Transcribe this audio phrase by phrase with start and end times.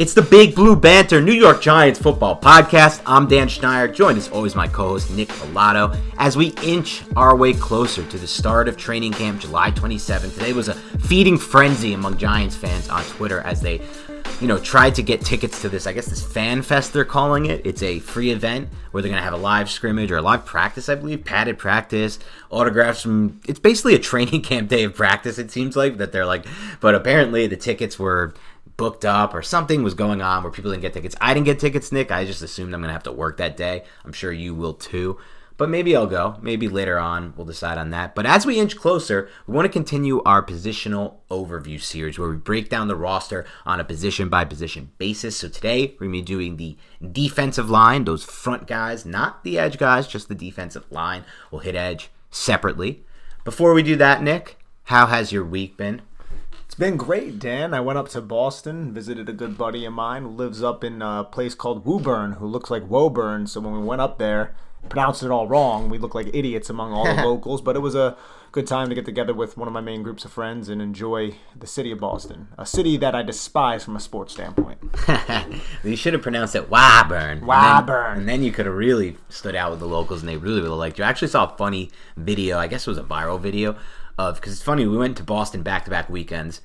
[0.00, 3.02] It's the Big Blue Banter New York Giants football podcast.
[3.04, 7.52] I'm Dan Schneider, joined as always my co-host Nick Falato as we inch our way
[7.52, 10.32] closer to the start of training camp July 27th.
[10.32, 13.82] Today was a feeding frenzy among Giants fans on Twitter as they
[14.40, 17.46] you know, tried to get tickets to this, I guess this fan fest they're calling
[17.46, 17.60] it.
[17.66, 20.46] It's a free event where they're going to have a live scrimmage or a live
[20.46, 25.38] practice, I believe, padded practice, autographs from, it's basically a training camp day of practice,
[25.38, 26.46] it seems like, that they're like,
[26.80, 28.32] but apparently the tickets were
[28.80, 31.14] booked up or something was going on where people didn't get tickets.
[31.20, 32.10] I didn't get tickets, Nick.
[32.10, 33.84] I just assumed I'm going to have to work that day.
[34.06, 35.18] I'm sure you will too.
[35.58, 36.38] But maybe I'll go.
[36.40, 38.14] Maybe later on we'll decide on that.
[38.14, 42.36] But as we inch closer, we want to continue our positional overview series where we
[42.36, 45.36] break down the roster on a position by position basis.
[45.36, 49.58] So today we're going to be doing the defensive line, those front guys, not the
[49.58, 51.26] edge guys, just the defensive line.
[51.50, 53.04] We'll hit edge separately.
[53.44, 56.00] Before we do that, Nick, how has your week been?
[56.70, 57.74] It's been great, Dan.
[57.74, 61.02] I went up to Boston, visited a good buddy of mine who lives up in
[61.02, 63.48] a place called Woburn, who looks like Woburn.
[63.48, 64.54] So when we went up there,
[64.88, 65.90] pronounced it all wrong.
[65.90, 68.16] We looked like idiots among all the locals, but it was a
[68.52, 71.34] good time to get together with one of my main groups of friends and enjoy
[71.58, 74.78] the city of Boston, a city that I despise from a sports standpoint.
[75.82, 77.44] you should have pronounced it Woburn.
[77.44, 78.12] Woburn.
[78.12, 80.60] And, and then, you could have really stood out with the locals, and they really,
[80.60, 81.04] really liked you.
[81.04, 82.58] I actually saw a funny video.
[82.58, 83.76] I guess it was a viral video
[84.28, 84.86] of because it's funny.
[84.86, 86.60] We went to Boston back to back weekends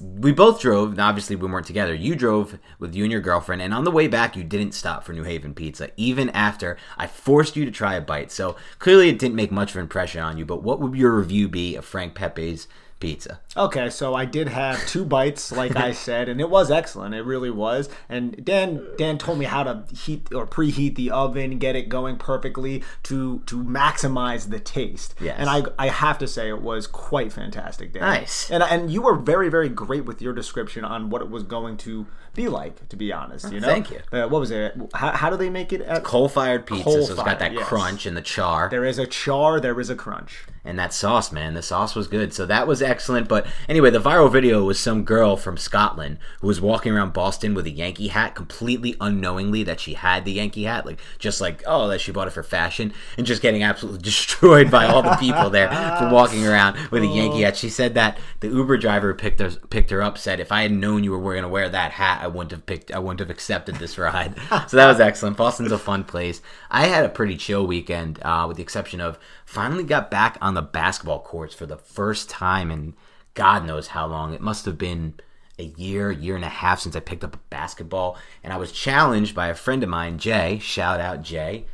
[0.00, 1.92] we both drove, and obviously we weren't together.
[1.92, 5.02] You drove with you and your girlfriend, and on the way back, you didn't stop
[5.02, 8.30] for New Haven Pizza, even after I forced you to try a bite.
[8.30, 10.44] So clearly, it didn't make much of an impression on you.
[10.44, 12.68] But what would your review be of Frank Pepe's
[13.00, 13.40] pizza.
[13.56, 17.14] Okay, so I did have two bites, like I said, and it was excellent.
[17.14, 17.88] It really was.
[18.08, 22.16] And Dan Dan told me how to heat or preheat the oven, get it going
[22.16, 25.14] perfectly to to maximize the taste.
[25.20, 25.36] Yes.
[25.38, 28.02] And I I have to say it was quite fantastic, Dan.
[28.02, 28.50] Nice.
[28.50, 31.76] And and you were very very great with your description on what it was going
[31.78, 33.52] to be like, to be honest.
[33.52, 33.66] You know.
[33.66, 34.00] Thank you.
[34.12, 34.76] Uh, what was it?
[34.94, 35.80] How, how do they make it?
[35.80, 37.66] At coal fired pizza, coal so it's got that yes.
[37.66, 38.68] crunch and the char.
[38.68, 39.58] There is a char.
[39.58, 42.34] There is a crunch and that sauce, man, the sauce was good.
[42.34, 43.28] So that was excellent.
[43.28, 47.54] But anyway, the viral video was some girl from Scotland who was walking around Boston
[47.54, 51.62] with a Yankee hat, completely unknowingly that she had the Yankee hat, like just like
[51.66, 55.16] oh that she bought it for fashion, and just getting absolutely destroyed by all the
[55.16, 55.68] people there
[55.98, 57.56] for walking around with a Yankee hat.
[57.56, 60.72] She said that the Uber driver picked her picked her up said if I had
[60.72, 63.30] known you were going to wear that hat, I wouldn't have picked I wouldn't have
[63.30, 64.34] accepted this ride.
[64.68, 65.36] so that was excellent.
[65.36, 66.42] Boston's a fun place.
[66.70, 69.18] I had a pretty chill weekend, uh, with the exception of
[69.50, 72.94] finally got back on the basketball courts for the first time in
[73.34, 74.32] God knows how long.
[74.32, 75.14] It must have been
[75.58, 78.16] a year, year and a half since I picked up a basketball.
[78.44, 80.60] And I was challenged by a friend of mine, Jay.
[80.60, 81.64] Shout out, Jay.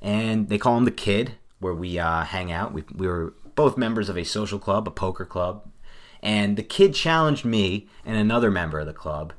[0.00, 2.72] And they call him the Kid, where we uh, hang out.
[2.72, 5.68] We, we were both members of a social club, a poker club.
[6.22, 9.34] And the Kid challenged me and another member of the club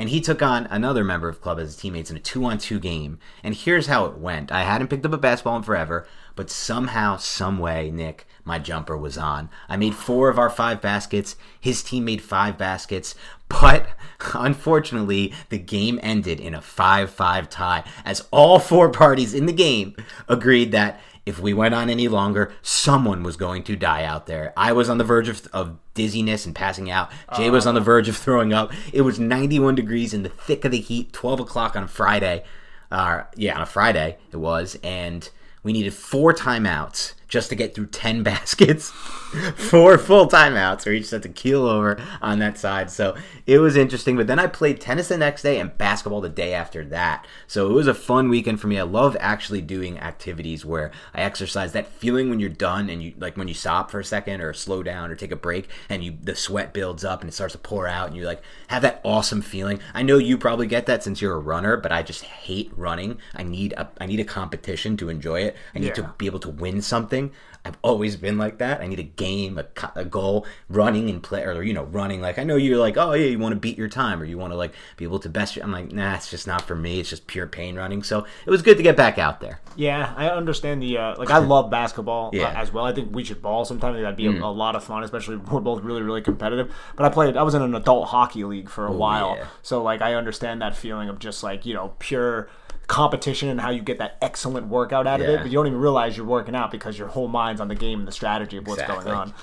[0.00, 3.18] and he took on another member of club as teammates in a two-on-two game.
[3.44, 7.18] And here's how it went: I hadn't picked up a basketball in forever, but somehow,
[7.18, 9.50] some way, Nick, my jumper was on.
[9.68, 11.36] I made four of our five baskets.
[11.60, 13.14] His team made five baskets,
[13.50, 13.88] but
[14.34, 19.94] unfortunately, the game ended in a 5-5 tie, as all four parties in the game
[20.28, 24.52] agreed that if we went on any longer, someone was going to die out there.
[24.56, 27.10] I was on the verge of, of dizziness and passing out.
[27.36, 28.72] Jay uh, was on the verge of throwing up.
[28.92, 32.44] It was 91 degrees in the thick of the heat, 12 o'clock on Friday.
[32.90, 34.78] Uh, yeah, on a Friday it was.
[34.82, 35.28] And
[35.62, 41.00] we needed four timeouts just to get through 10 baskets, four full timeouts where he
[41.00, 42.90] just had to keel over on that side.
[42.90, 43.16] So
[43.46, 44.16] it was interesting.
[44.16, 47.26] But then I played tennis the next day and basketball the day after that.
[47.46, 48.78] So it was a fun weekend for me.
[48.78, 53.14] I love actually doing activities where I exercise that feeling when you're done and you
[53.18, 56.02] like when you stop for a second or slow down or take a break and
[56.02, 58.82] you the sweat builds up and it starts to pour out and you like have
[58.82, 59.78] that awesome feeling.
[59.94, 63.18] I know you probably get that since you're a runner, but I just hate running.
[63.36, 65.56] I need a I need a competition to enjoy it.
[65.74, 65.94] I need Yeah.
[65.94, 67.19] to be able to win something.
[67.64, 68.80] I've always been like that.
[68.80, 72.22] I need a game, a, a goal, running and play, or you know, running.
[72.22, 74.38] Like I know you're like, oh yeah, you want to beat your time, or you
[74.38, 75.56] want to like be able to best.
[75.56, 77.00] Your, I'm like, nah, it's just not for me.
[77.00, 78.02] It's just pure pain running.
[78.02, 79.60] So it was good to get back out there.
[79.76, 81.30] Yeah, I understand the uh, like.
[81.30, 82.52] I love basketball Yeah.
[82.52, 82.56] Mm.
[82.56, 82.84] uh, as well.
[82.86, 83.94] I think we should ball sometime.
[83.94, 86.74] That'd be a, a lot of fun, especially if we're both really, really competitive.
[86.96, 87.36] But I played.
[87.36, 89.46] I was in an adult hockey league for a while, yeah.
[89.62, 92.48] so like I understand that feeling of just like you know pure
[92.90, 95.38] competition and how you get that excellent workout out of it.
[95.38, 98.00] But you don't even realize you're working out because your whole mind's on the game
[98.00, 99.04] and the strategy of what's Exactly.
[99.04, 99.34] going on.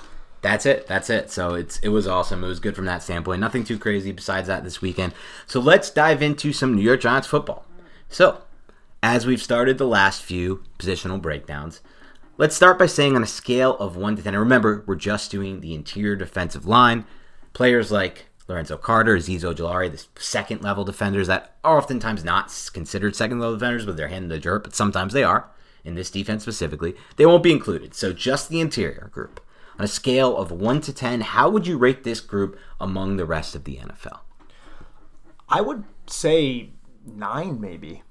[0.42, 0.86] That's it.
[0.86, 1.30] That's it.
[1.30, 2.44] So it's it was awesome.
[2.44, 3.40] It was good from that standpoint.
[3.40, 5.14] Nothing too crazy besides that this weekend.
[5.46, 7.64] So let's dive into some New York Giants football.
[8.10, 8.42] So,
[9.02, 11.80] as we've started the last few positional breakdowns,
[12.36, 14.34] let's start by saying on a scale of 1 to 10.
[14.34, 17.04] And remember, we're just doing the interior defensive line.
[17.54, 23.14] Players like Lorenzo Carter, Azeez Ojulari, the second level defenders that are oftentimes not considered
[23.14, 25.50] second level defenders with their hand in the dirt, but sometimes they are.
[25.84, 27.94] In this defense specifically, they won't be included.
[27.94, 29.40] So just the interior group.
[29.78, 33.24] On a scale of 1 to 10, how would you rate this group among the
[33.24, 34.20] rest of the NFL?
[35.48, 36.70] I would say
[37.06, 38.02] nine, maybe.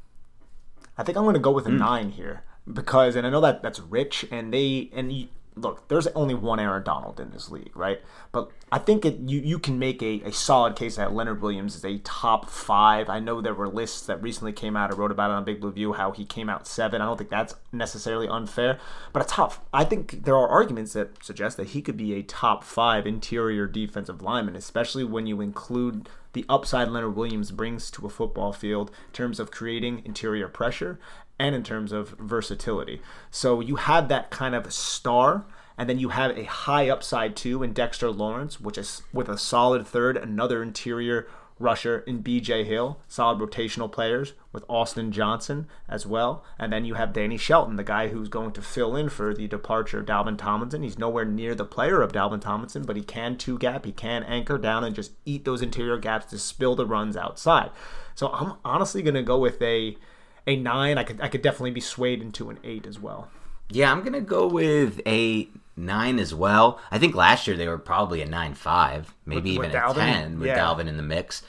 [0.97, 1.77] I think I'm going to go with a hmm.
[1.77, 5.27] nine here because, and I know that that's rich, and they and you,
[5.61, 8.01] look, there's only one Aaron Donald in this league, right?
[8.31, 11.75] But I think it, you you can make a, a solid case that Leonard Williams
[11.75, 13.09] is a top five.
[13.09, 14.91] I know there were lists that recently came out.
[14.91, 17.01] I wrote about it on Big Blue View how he came out seven.
[17.01, 18.79] I don't think that's necessarily unfair,
[19.13, 19.65] but a top.
[19.73, 23.67] I think there are arguments that suggest that he could be a top five interior
[23.67, 28.91] defensive lineman, especially when you include the upside Leonard Williams brings to a football field
[29.07, 30.99] in terms of creating interior pressure
[31.39, 33.01] and in terms of versatility.
[33.31, 35.45] So you have that kind of star,
[35.77, 39.37] and then you have a high upside too in Dexter Lawrence, which is with a
[39.37, 41.27] solid third, another interior
[41.59, 46.43] rusher in BJ Hill, solid rotational players with Austin Johnson as well.
[46.59, 49.47] And then you have Danny Shelton, the guy who's going to fill in for the
[49.47, 50.83] departure of Dalvin Tomlinson.
[50.83, 54.23] He's nowhere near the player of Dalvin Tomlinson, but he can two gap, he can
[54.23, 57.71] anchor down and just eat those interior gaps to spill the runs outside.
[58.15, 59.97] So I'm honestly going to go with a
[60.47, 60.97] a 9.
[60.97, 63.29] I could I could definitely be swayed into an 8 as well.
[63.69, 66.79] Yeah, I'm gonna go with a nine as well.
[66.89, 69.77] I think last year they were probably a nine five, maybe With- even with a
[69.77, 69.93] Dalvin?
[69.95, 70.57] ten with Yeah.
[70.57, 71.43] Dalvin in the mix.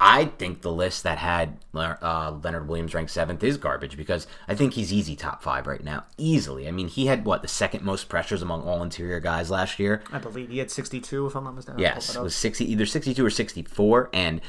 [0.00, 4.54] I think the list that had uh, Leonard Williams ranked seventh is garbage because I
[4.54, 6.68] think he's easy top five right now, easily.
[6.68, 10.04] I mean, he had what the second most pressures among all interior guys last year.
[10.12, 11.80] I believe he had 62 if I'm not mistaken.
[11.80, 14.40] Yes, was sixty, either sixty-two or sixty-four, and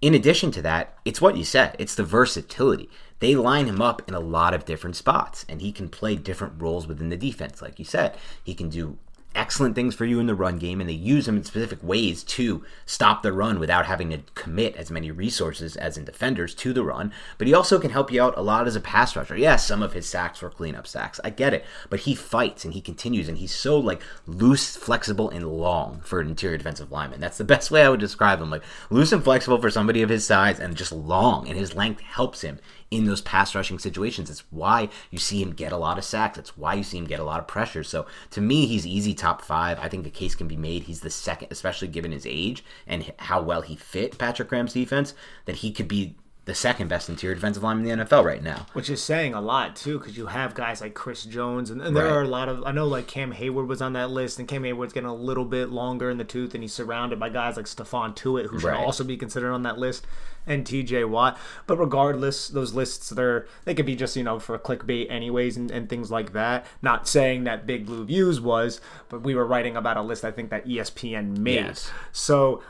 [0.00, 1.76] in addition to that, it's what you said.
[1.78, 2.90] It's the versatility.
[3.18, 6.60] They line him up in a lot of different spots, and he can play different
[6.60, 7.62] roles within the defense.
[7.62, 8.98] Like you said, he can do
[9.36, 12.24] excellent things for you in the run game, and they use them in specific ways
[12.24, 16.72] to stop the run without having to commit as many resources as in defenders to
[16.72, 17.12] the run.
[17.38, 19.36] But he also can help you out a lot as a pass rusher.
[19.36, 21.20] Yes, some of his sacks were cleanup sacks.
[21.22, 25.30] I get it, but he fights and he continues, and he's so like loose, flexible,
[25.30, 27.20] and long for an interior defensive lineman.
[27.20, 28.50] That's the best way I would describe him.
[28.50, 32.00] Like loose and flexible for somebody of his size, and just long, and his length
[32.00, 32.58] helps him
[32.90, 34.30] in those pass rushing situations.
[34.30, 36.38] It's why you see him get a lot of sacks.
[36.38, 37.82] It's why you see him get a lot of pressure.
[37.82, 39.78] So to me, he's easy top five.
[39.80, 40.84] I think the case can be made.
[40.84, 45.14] He's the second, especially given his age and how well he fit Patrick Graham's defense,
[45.46, 46.14] that he could be
[46.46, 48.66] the second best interior defensive lineman in the NFL right now.
[48.72, 51.94] Which is saying a lot too, because you have guys like Chris Jones, and, and
[51.96, 52.12] there Right.
[52.12, 52.62] are a lot of.
[52.64, 55.44] I know like Cam Heyward was on that list, and Cam Heyward's getting a little
[55.44, 58.68] bit longer in the tooth, and he's surrounded by guys like Stephon Tuitt, who should
[58.68, 58.78] Right.
[58.78, 60.06] also be considered on that list,
[60.46, 61.02] and T.J.
[61.04, 61.36] Watt.
[61.66, 65.68] But regardless, those lists they're they could be just you know for clickbait anyways, and,
[65.72, 66.64] and things like that.
[66.80, 70.30] Not saying that Big Blue Views was, but we were writing about a list I
[70.30, 71.54] think that ESPN made.
[71.56, 71.90] Yes.
[72.12, 72.62] So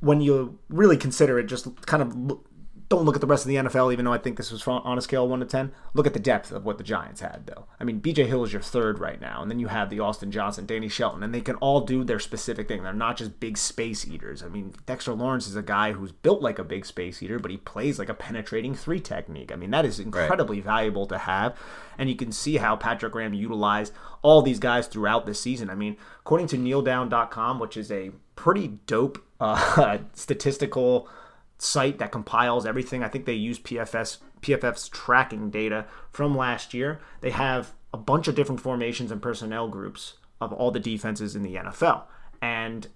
[0.00, 2.46] when you really consider it, just kind of look,
[2.88, 4.96] don't look at the rest of the NFL, even though I think this was on
[4.96, 5.72] a scale of 1 to 10.
[5.94, 7.66] Look at the depth of what the Giants had, though.
[7.80, 10.30] I mean, BJ Hill is your third right now, and then you have the Austin
[10.30, 12.84] Johnson, Danny Shelton, and they can all do their specific thing.
[12.84, 14.40] They're not just big space eaters.
[14.40, 17.50] I mean, Dexter Lawrence is a guy who's built like a big space eater, but
[17.50, 19.50] he plays like a penetrating three technique.
[19.50, 21.58] I mean, that is incredibly valuable to have,
[21.98, 25.70] and you can see how Patrick Graham utilized all these guys throughout the season.
[25.70, 31.08] I mean, according to kneeldown.com, which is a pretty dope uh, statistical
[31.58, 33.02] site that compiles everything.
[33.02, 37.00] I think they use PFS PFF's tracking data from last year.
[37.20, 41.42] They have a bunch of different formations and personnel groups of all the defenses in
[41.42, 42.02] the NFL.
[42.42, 42.88] And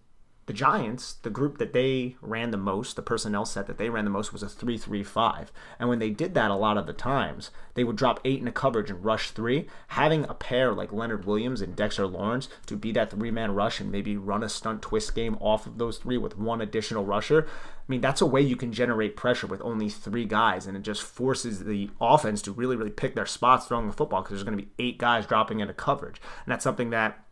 [0.51, 4.03] the Giants, the group that they ran the most, the personnel set that they ran
[4.03, 5.53] the most was a 3 3 5.
[5.79, 8.49] And when they did that a lot of the times, they would drop eight in
[8.49, 9.69] a coverage and rush three.
[9.89, 13.79] Having a pair like Leonard Williams and Dexter Lawrence to be that three man rush
[13.79, 17.47] and maybe run a stunt twist game off of those three with one additional rusher,
[17.47, 20.67] I mean, that's a way you can generate pressure with only three guys.
[20.67, 24.23] And it just forces the offense to really, really pick their spots throwing the football
[24.23, 26.21] because there's going to be eight guys dropping into coverage.
[26.45, 27.25] And that's something that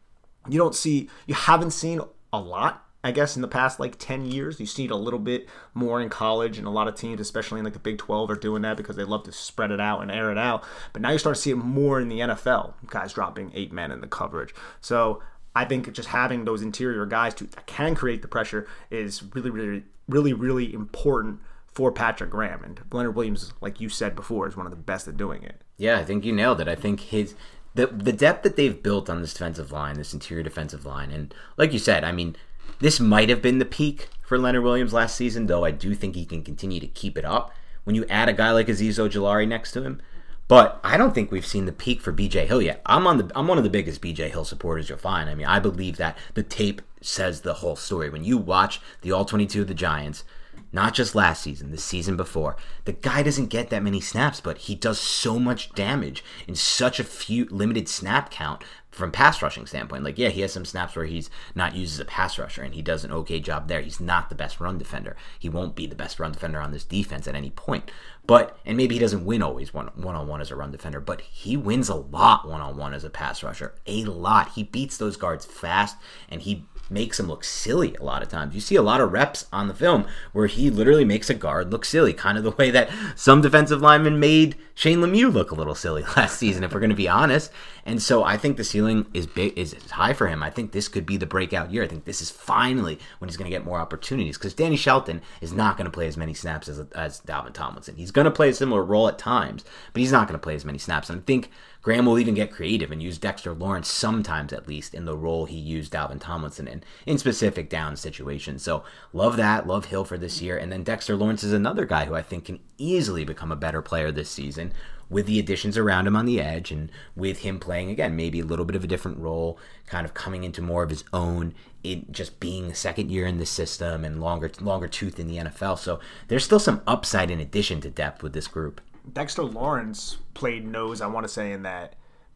[0.48, 2.00] you don't see, you haven't seen
[2.32, 4.60] a lot I guess in the past like 10 years.
[4.60, 7.58] You see it a little bit more in college, and a lot of teams, especially
[7.58, 10.02] in like the Big 12, are doing that because they love to spread it out
[10.02, 10.62] and air it out.
[10.92, 13.90] But now you start to see it more in the NFL, guys dropping eight men
[13.90, 14.54] in the coverage.
[14.82, 15.22] So
[15.56, 19.48] I think just having those interior guys to that can create the pressure is really,
[19.48, 22.62] really, really, really important for Patrick Graham.
[22.62, 25.62] And Leonard Williams, like you said before, is one of the best at doing it.
[25.78, 26.68] Yeah, I think you nailed it.
[26.68, 27.34] I think his
[27.74, 31.34] the the depth that they've built on this defensive line, this interior defensive line, and
[31.56, 32.36] like you said, I mean
[32.80, 36.14] this might have been the peak for Leonard Williams last season, though I do think
[36.14, 37.52] he can continue to keep it up
[37.84, 40.00] when you add a guy like Azeez Ojulari next to him.
[40.48, 42.80] But I don't think we've seen the peak for BJ Hill yet.
[42.86, 45.28] I'm on the I'm one of the biggest BJ Hill supporters you'll find.
[45.28, 48.08] I mean, I believe that the tape says the whole story.
[48.08, 50.24] When you watch the all 22 of the Giants,
[50.72, 52.56] not just last season, the season before.
[52.84, 57.00] The guy doesn't get that many snaps, but he does so much damage in such
[57.00, 60.02] a few limited snap count from pass rushing standpoint.
[60.02, 62.74] Like, yeah, he has some snaps where he's not used as a pass rusher and
[62.74, 63.80] he does an okay job there.
[63.80, 65.16] He's not the best run defender.
[65.38, 67.90] He won't be the best run defender on this defense at any point.
[68.26, 71.00] But and maybe he doesn't win always one one on one as a run defender,
[71.00, 73.74] but he wins a lot one on one as a pass rusher.
[73.86, 74.50] A lot.
[74.50, 75.96] He beats those guards fast
[76.28, 78.54] and he makes him look silly a lot of times.
[78.54, 81.72] You see a lot of reps on the film where he literally makes a guard
[81.72, 85.56] look silly, kind of the way that some defensive linemen made Shane Lemieux look a
[85.56, 87.50] little silly last season, if we're going to be honest.
[87.84, 90.40] And so I think the ceiling is big, is high for him.
[90.40, 91.82] I think this could be the breakout year.
[91.82, 95.20] I think this is finally when he's going to get more opportunities because Danny Shelton
[95.40, 97.96] is not going to play as many snaps as, as Dalvin Tomlinson.
[97.96, 100.54] He's going to play a similar role at times, but he's not going to play
[100.54, 101.10] as many snaps.
[101.10, 101.50] And I think
[101.82, 105.46] Graham will even get creative and use Dexter Lawrence sometimes, at least, in the role
[105.46, 108.62] he used Dalvin Tomlinson in, in specific down situations.
[108.62, 109.66] So, love that.
[109.66, 110.56] Love Hill for this year.
[110.56, 113.80] And then Dexter Lawrence is another guy who I think can easily become a better
[113.80, 114.72] player this season
[115.10, 118.44] with the additions around him on the edge and with him playing, again, maybe a
[118.44, 122.06] little bit of a different role, kind of coming into more of his own in
[122.10, 125.78] just being a second year in the system and longer longer tooth in the NFL.
[125.78, 128.80] So there's still some upside in addition to depth with this group.
[129.12, 131.94] Dexter Lawrence played nose, I want to say, in that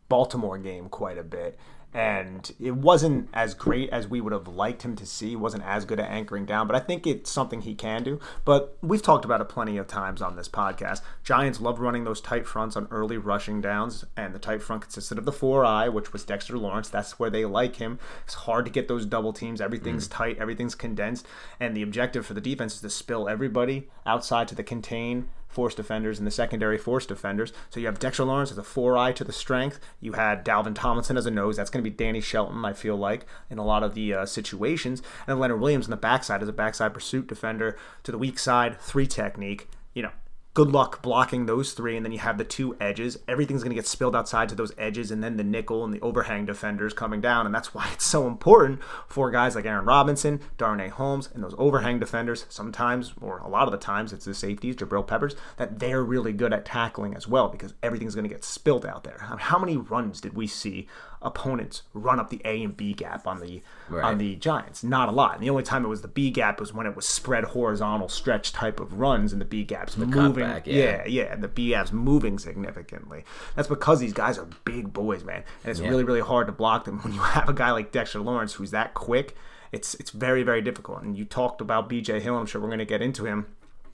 [0.08, 1.58] Baltimore game quite a bit
[1.94, 5.36] and it wasn't as great as we would have liked him to see.
[5.36, 8.18] wasn't as good at anchoring down, but I think it's something he can do.
[8.44, 11.02] But we've talked about it plenty of times on this podcast.
[11.22, 15.18] Giants love running those tight fronts on early rushing downs, and the tight front consisted
[15.18, 16.88] of the four eye, which was Dexter Lawrence.
[16.88, 17.98] That's where they like him.
[18.24, 19.60] It's hard to get those double teams.
[19.60, 20.12] Everything's mm.
[20.12, 21.26] tight, everything's condensed,
[21.60, 25.74] and the objective for the defense is to spill everybody outside to the contain force
[25.74, 27.52] defenders and the secondary force defenders.
[27.70, 29.78] So you have Dexter Lawrence as a four eye to the strength.
[30.00, 31.56] You had Dalvin Tomlinson as a nose.
[31.56, 34.26] That's going to be Danny Shelton, I feel like, in a lot of the uh,
[34.26, 35.02] situations.
[35.26, 38.80] And Leonard Williams on the backside as a backside pursuit defender to the weak side,
[38.80, 39.68] three technique.
[39.94, 40.12] You know,
[40.54, 43.18] good luck blocking those three, and then you have the two edges.
[43.26, 46.00] Everything's going to get spilled outside to those edges, and then the nickel and the
[46.00, 47.46] overhang defenders coming down.
[47.46, 51.54] And that's why it's so important for guys like Aaron Robinson, Darnay Holmes, and those
[51.56, 52.44] overhang defenders.
[52.48, 56.32] Sometimes, or a lot of the times, it's the safeties, Jabril Peppers, that they're really
[56.32, 59.20] good at tackling as well because everything's going to get spilled out there.
[59.22, 60.86] I mean, how many runs did we see
[61.24, 64.04] opponents run up the A and B gap on the right.
[64.04, 64.82] on the Giants.
[64.82, 65.34] Not a lot.
[65.34, 68.08] And the only time it was the B gap was when it was spread horizontal
[68.08, 70.44] stretch type of runs and the B gaps the moving.
[70.44, 70.74] Cutback, yeah.
[70.74, 73.24] yeah, yeah, and the B gaps moving significantly.
[73.54, 75.88] That's because these guys are big boys, man, and it's yeah.
[75.88, 78.70] really really hard to block them when you have a guy like Dexter Lawrence who's
[78.70, 79.36] that quick.
[79.70, 81.02] It's it's very very difficult.
[81.02, 82.20] And you talked about B.J.
[82.20, 82.36] Hill.
[82.36, 83.46] I'm sure we're going to get into him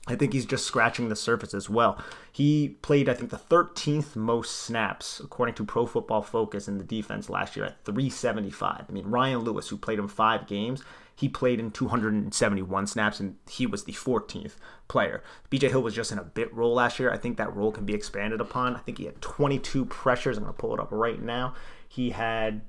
[0.09, 2.01] I think he's just scratching the surface as well.
[2.31, 6.83] He played, I think, the 13th most snaps, according to Pro Football Focus, in the
[6.83, 8.85] defense last year at 375.
[8.89, 10.83] I mean, Ryan Lewis, who played in five games,
[11.15, 14.53] he played in 271 snaps, and he was the 14th
[14.87, 15.21] player.
[15.51, 17.11] BJ Hill was just in a bit role last year.
[17.11, 18.75] I think that role can be expanded upon.
[18.75, 20.37] I think he had 22 pressures.
[20.37, 21.53] I'm going to pull it up right now.
[21.87, 22.61] He had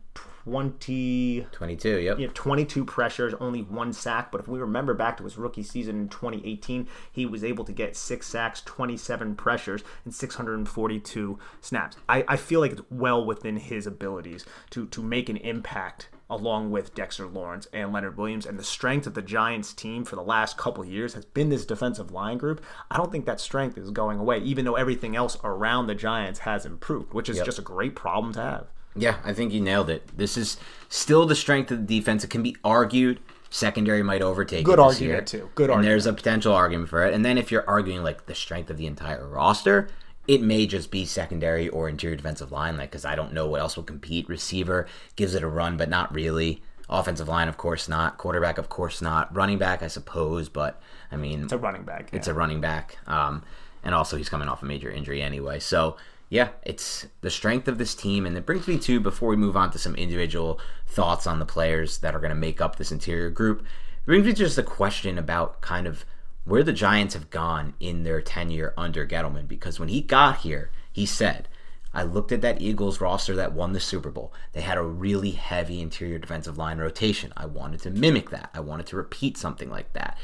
[0.45, 5.25] 20 22 yep yeah, 22 pressures only one sack but if we remember back to
[5.25, 10.15] his rookie season in 2018 he was able to get six sacks 27 pressures and
[10.15, 15.37] 642 snaps i, I feel like it's well within his abilities to to make an
[15.39, 18.47] impact along with Dexter Lawrence and Leonard Williams.
[18.47, 21.67] And the strength of the Giants team for the last couple years has been this
[21.67, 22.65] defensive line group.
[22.89, 26.41] I don't think that strength is going away, even though everything else around the Giants
[26.41, 27.47] has improved, which is Yep.
[27.47, 28.67] just a great problem to have.
[28.97, 30.09] Yeah, I think you nailed it.
[30.17, 30.57] This is
[30.89, 32.25] still the strength of the defense.
[32.25, 33.21] It can be argued.
[33.51, 34.65] Secondary might overtake.
[34.65, 35.41] Good argument, year.
[35.43, 35.51] too.
[35.55, 35.85] Good and argument.
[35.85, 37.15] there's a potential argument for it.
[37.15, 39.89] And then if you're arguing like the strength of the entire roster,
[40.29, 42.77] it may just be secondary or interior defensive line.
[42.77, 44.29] Like because I don't know what else will compete.
[44.29, 46.63] Receiver gives it a run, but not really.
[46.89, 48.19] Offensive line, of course not.
[48.19, 49.35] Quarterback, of course not.
[49.35, 50.81] Running back, I suppose, but
[51.13, 52.09] I mean, It's a running back.
[52.13, 52.33] it's yeah.
[52.33, 52.99] a running back.
[53.07, 53.43] Um,
[53.85, 55.59] and also he's coming off a major injury anyway.
[55.61, 55.97] So
[56.31, 59.57] yeah, it's the strength of this team, and it brings me to before we move
[59.57, 62.93] on to some individual thoughts on the players that are going to make up this
[62.93, 63.61] interior group.
[63.63, 66.05] It brings me to just a question about kind of
[66.45, 69.49] where the Giants have gone in their tenure under Gettleman.
[69.49, 71.49] Because when he got here, he said.
[71.93, 74.33] I looked at that Eagles roster that won the Super Bowl.
[74.53, 77.33] They had a really heavy interior defensive line rotation.
[77.37, 78.51] I wanted to mimic that.
[78.55, 80.17] I wanted to repeat something like that.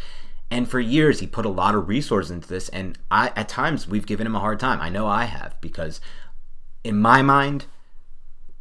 [0.51, 2.69] And for years, he put a lot of resources into this.
[2.69, 4.81] And I, at times, we've given him a hard time.
[4.81, 6.01] I know I have because,
[6.85, 7.67] in my mind,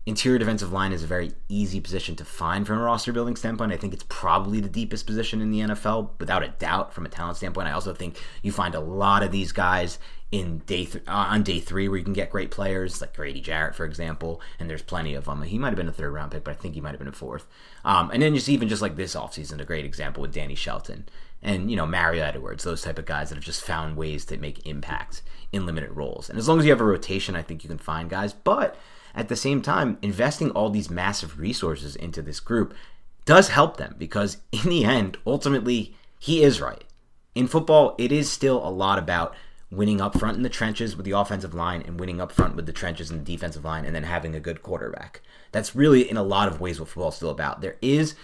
[0.06, 3.72] interior defensive line is a very easy position to find from a roster building standpoint.
[3.72, 7.10] I think it's probably the deepest position in the NFL, without a doubt, from a
[7.10, 7.68] talent standpoint.
[7.68, 10.00] I also think you find a lot of these guys
[10.39, 13.42] in day th- uh, on day three where you can get great players like Grady
[13.42, 15.42] Jarrett, for example, and there's plenty of them.
[15.44, 17.08] He might have been a third round pick, but I think he might have been
[17.08, 17.48] a fourth.
[17.84, 21.08] Um, and then just even just like this offseason, a great example with Danny Shelton
[21.42, 24.38] and you know Mario Edwards, those type of guys that have just found ways to
[24.38, 25.22] make impact
[25.54, 26.30] in limited roles.
[26.30, 28.77] And as long as you have a rotation, I think you can find guys, but
[29.13, 32.74] at the same time, investing all these massive resources into this group
[33.24, 36.84] does help them because, in the end, ultimately, he is right.
[37.34, 39.36] In football, it is still a lot about
[39.75, 42.65] winning up front in the trenches with the offensive line and winning up front with
[42.65, 45.22] the trenches and the defensive line and then having a good quarterback.
[45.51, 47.62] That's really, in a lot of ways, what football is still about.
[47.62, 48.15] There is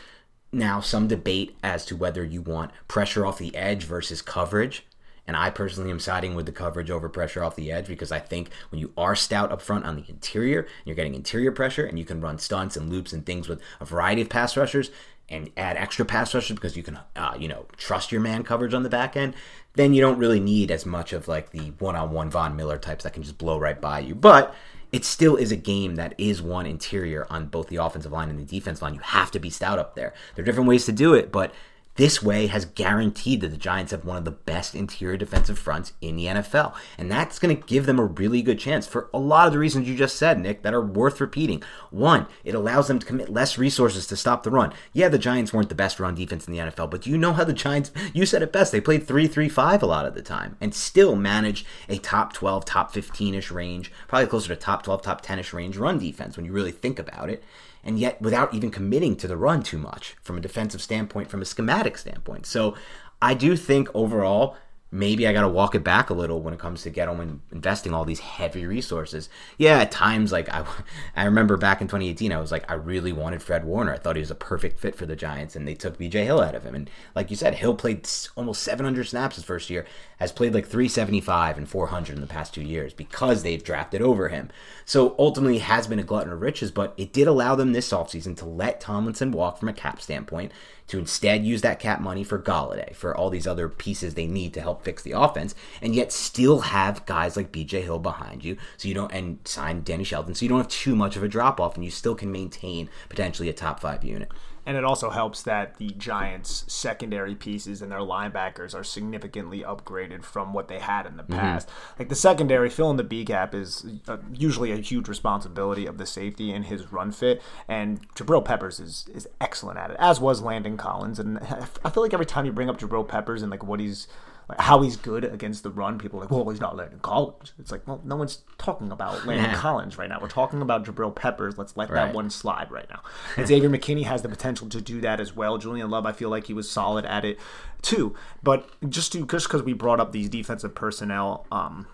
[0.52, 4.86] now some debate as to whether you want pressure off the edge versus coverage.
[5.28, 8.20] And I personally am siding with the coverage over pressure off the edge because I
[8.20, 11.98] think when you are stout up front on the interior, you're getting interior pressure and
[11.98, 14.90] you can run stunts and loops and things with a variety of pass rushers
[15.30, 18.74] and add extra pass rushers because you can, uh, you know, trust your man coverage
[18.74, 19.34] on the back end,
[19.74, 22.78] then you don't really need as much of like the one on one Von Miller
[22.78, 24.16] types that can just blow right by you.
[24.16, 24.54] But
[24.92, 28.40] it still is a game that is one interior on both the offensive line and
[28.40, 28.94] the defense line.
[28.94, 30.14] You have to be stout up there.
[30.36, 31.54] There are different ways to do it, but
[31.96, 35.94] this way has guaranteed that the Giants have one of the best interior defensive fronts
[36.00, 36.74] in the NFL.
[36.98, 39.60] And that's going to give them a really good chance for a lot of the
[39.60, 41.62] reasons you just said, Nick, that are worth repeating.
[41.90, 44.74] One, it allows them to commit less resources to stop the run.
[44.94, 47.34] Yeah, the Giants weren't the best run defense in the NFL, but do you know
[47.34, 50.16] how the Giants, you said it best, they played 3 3 5 a lot of
[50.16, 54.56] the time and still managed a top 12, top 15 ish range, probably closer to
[54.56, 57.44] top 12, top 10 ish range run defense when you really think about it
[57.84, 61.42] and yet without even committing to the run too much from a defensive standpoint, from
[61.42, 62.46] a schematic standpoint.
[62.46, 62.76] So
[63.22, 64.56] I do think overall,
[64.92, 67.94] maybe I got to walk it back a little when it comes to Gettleman investing
[67.94, 69.30] all these heavy resources.
[69.58, 70.66] Yeah, at times, like I,
[71.16, 73.94] I remember back in 2018, I was like, I really wanted Fred Warner.
[73.94, 76.42] I thought he was a perfect fit for the Giants, and they took BJ Hill
[76.42, 76.76] out of him.
[76.76, 79.86] And like you said, Hill played almost 700 snaps his first year,
[80.20, 84.28] has played like 375 and 400 in the past two years because they've drafted over
[84.28, 84.50] him.
[84.86, 88.36] So ultimately, has been a glutton of riches, but it did allow them this offseason
[88.38, 90.52] to let Tomlinson walk from a cap standpoint,
[90.92, 94.54] to instead use that cap money for Golladay, for all these other pieces they need
[94.54, 98.58] to help fix the offense, and yet still have guys like BJ Hill behind you,
[98.76, 101.30] so you don't and sign Danny Shelton, so you don't have too much of a
[101.30, 104.30] drop off, and you still can maintain potentially a top five unit.
[104.66, 110.24] And it also helps that the Giants' secondary pieces and their linebackers are significantly upgraded
[110.24, 111.68] from what they had in the past.
[111.98, 116.06] Like the secondary, filling the B gap is uh, usually a huge responsibility of the
[116.06, 117.42] safety and his run fit.
[117.68, 121.18] And Jabril Peppers is is excellent at it, as was Landon Collins.
[121.18, 121.40] And
[121.84, 124.08] I feel like every time you bring up Jabril Peppers and like what he's
[124.52, 127.54] like how he's good against the run, people are like, well, he's not Landon Collins.
[127.60, 129.56] It's like, well, no one's talking about Landon.
[129.56, 130.20] Collins right now.
[130.22, 131.58] We're talking about Jabril Peppers.
[131.58, 132.06] Let's let Right.
[132.08, 133.02] that one slide right now.
[133.38, 135.58] And Xavier McKinney has the potential to do that as well.
[135.58, 137.40] Julian Love, I feel like he was solid at it
[137.82, 138.16] too.
[138.44, 141.88] But just to just because we brought up these defensive personnel um,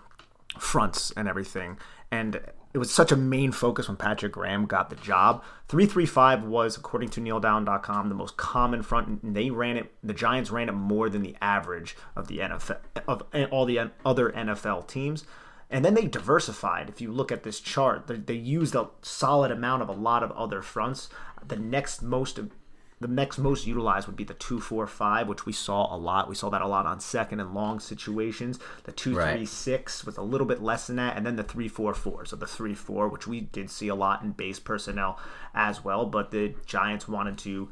[0.58, 1.78] fronts and everything,
[2.10, 2.40] and
[2.74, 5.42] it was such a main focus when Patrick Graham got the job.
[5.68, 10.50] 335 was, according to neildown.com, the most common front, and they ran it, the Giants
[10.50, 15.24] ran it more than the average of the NFL, of all the other NFL teams.
[15.70, 16.88] And then they diversified.
[16.88, 20.22] If you look at this chart, they, they used a solid amount of a lot
[20.22, 21.08] of other fronts.
[21.46, 22.38] The next most
[23.00, 26.28] the next most utilized would be the two four five, which we saw a lot.
[26.28, 28.58] We saw that a lot on second and long situations.
[28.84, 29.36] The two Right.
[29.36, 32.24] three six was a little bit less than that, and then the three four four.
[32.24, 35.18] So the three four, which we did see a lot in base personnel
[35.54, 36.06] as well.
[36.06, 37.68] But the Giants wanted to,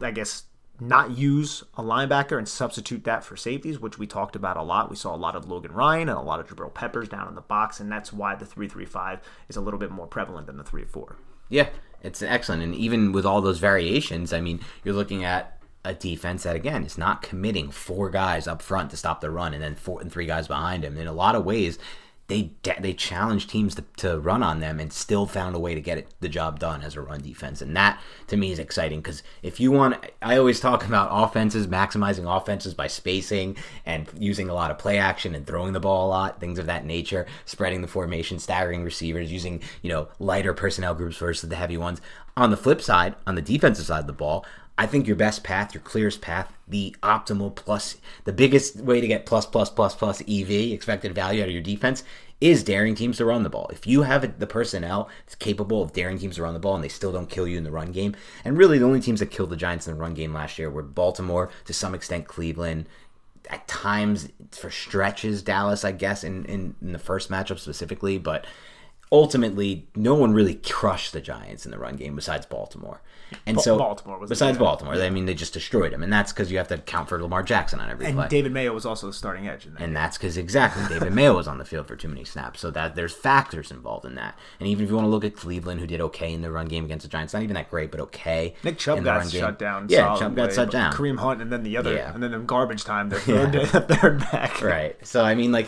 [0.00, 0.44] I guess,
[0.78, 4.90] not use a linebacker and substitute that for safeties, which we talked about a lot.
[4.90, 7.34] We saw a lot of Logan Ryan and a lot of Jabril Peppers down in
[7.34, 10.46] the box, and that's why the three three five is a little bit more prevalent
[10.46, 11.16] than the three four.
[11.48, 11.68] Yeah,
[12.06, 12.62] it's excellent.
[12.62, 16.84] And even with all those variations, I mean, you're looking at a defense that again
[16.84, 20.10] is not committing four guys up front to stop the run and then four and
[20.10, 20.96] three guys behind him.
[20.96, 21.78] In a lot of ways,
[22.28, 25.80] they they challenge teams to, to run on them and still found a way to
[25.80, 27.62] get it, the job done as a run defense.
[27.62, 31.68] And that to me is exciting because if you want, I always talk about offenses
[31.68, 36.08] maximizing offenses by spacing and using a lot of play action and throwing the ball
[36.08, 40.52] a lot, things of that nature, spreading the formation, staggering receivers, using you know lighter
[40.52, 42.00] personnel groups versus the heavy ones.
[42.36, 44.44] On the flip side, on the defensive side of the ball,
[44.78, 49.06] I think your best path, your clearest path, the optimal plus, the biggest way to
[49.06, 52.04] get plus, plus, plus, plus EV, expected value out of your defense,
[52.40, 53.68] is daring teams to run the ball.
[53.72, 56.84] If you have the personnel that's capable of daring teams to run the ball and
[56.84, 59.30] they still don't kill you in the run game, and really the only teams that
[59.30, 62.86] killed the Giants in the run game last year were Baltimore, to some extent Cleveland,
[63.48, 68.46] at times for stretches Dallas, I guess, in, in, in the first matchup specifically, but
[69.12, 73.00] ultimately no one really crushed the Giants in the run game besides Baltimore.
[73.44, 76.32] And Ba- so Baltimore was besides Baltimore, I mean they just destroyed him, and that's
[76.32, 78.28] because you have to count for Lamar Jackson on every And play.
[78.28, 79.82] David Mayo was also the starting edge in that.
[79.82, 82.70] And that's because exactly David Mayo was on the field for too many snaps, so
[82.70, 84.38] that there's factors involved in that.
[84.60, 86.66] And even if you want to look at Cleveland, who did okay in the run
[86.66, 88.54] game against the Giants, not even that great, but okay.
[88.62, 89.40] Nick Chubb got game.
[89.40, 89.86] shut down.
[89.88, 90.92] Yeah, Chubb got shut down.
[90.92, 92.14] Kareem Hunt, and then the other, Yeah.
[92.14, 94.62] and then in garbage time, the third, the third back.
[94.62, 95.04] Right.
[95.04, 95.66] So I mean, like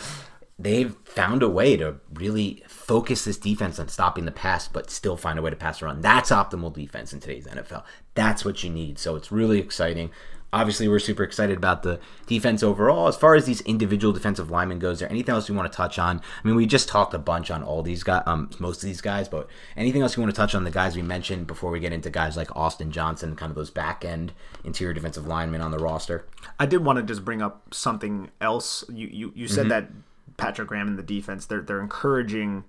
[0.59, 5.17] they've found a way to really focus this defense on stopping the pass, but still
[5.17, 6.03] find a way to pass around.
[6.03, 7.85] That's optimal defense in today's NFL.
[8.15, 8.99] That's what you need.
[8.99, 10.11] So it's really exciting.
[10.51, 13.07] Obviously, we're super excited about the defense overall.
[13.07, 15.99] As far as these individual defensive linemen goes, there anything else you want to touch
[15.99, 16.21] on?
[16.43, 19.03] I mean, we just talked a bunch on all these guys, um, most of these
[19.03, 21.81] guys, but anything else you want to touch on the guys we mentioned before we
[21.81, 24.33] get into guys like Austin Johnson, kind of those back end
[24.65, 26.25] interior defensive linemen on the roster?
[26.59, 28.85] I did want to just bring up something else.
[28.89, 29.69] You you, you said Mm-hmm.
[29.69, 29.91] that
[30.37, 32.65] Patrick Graham and the defense they're they're encouraging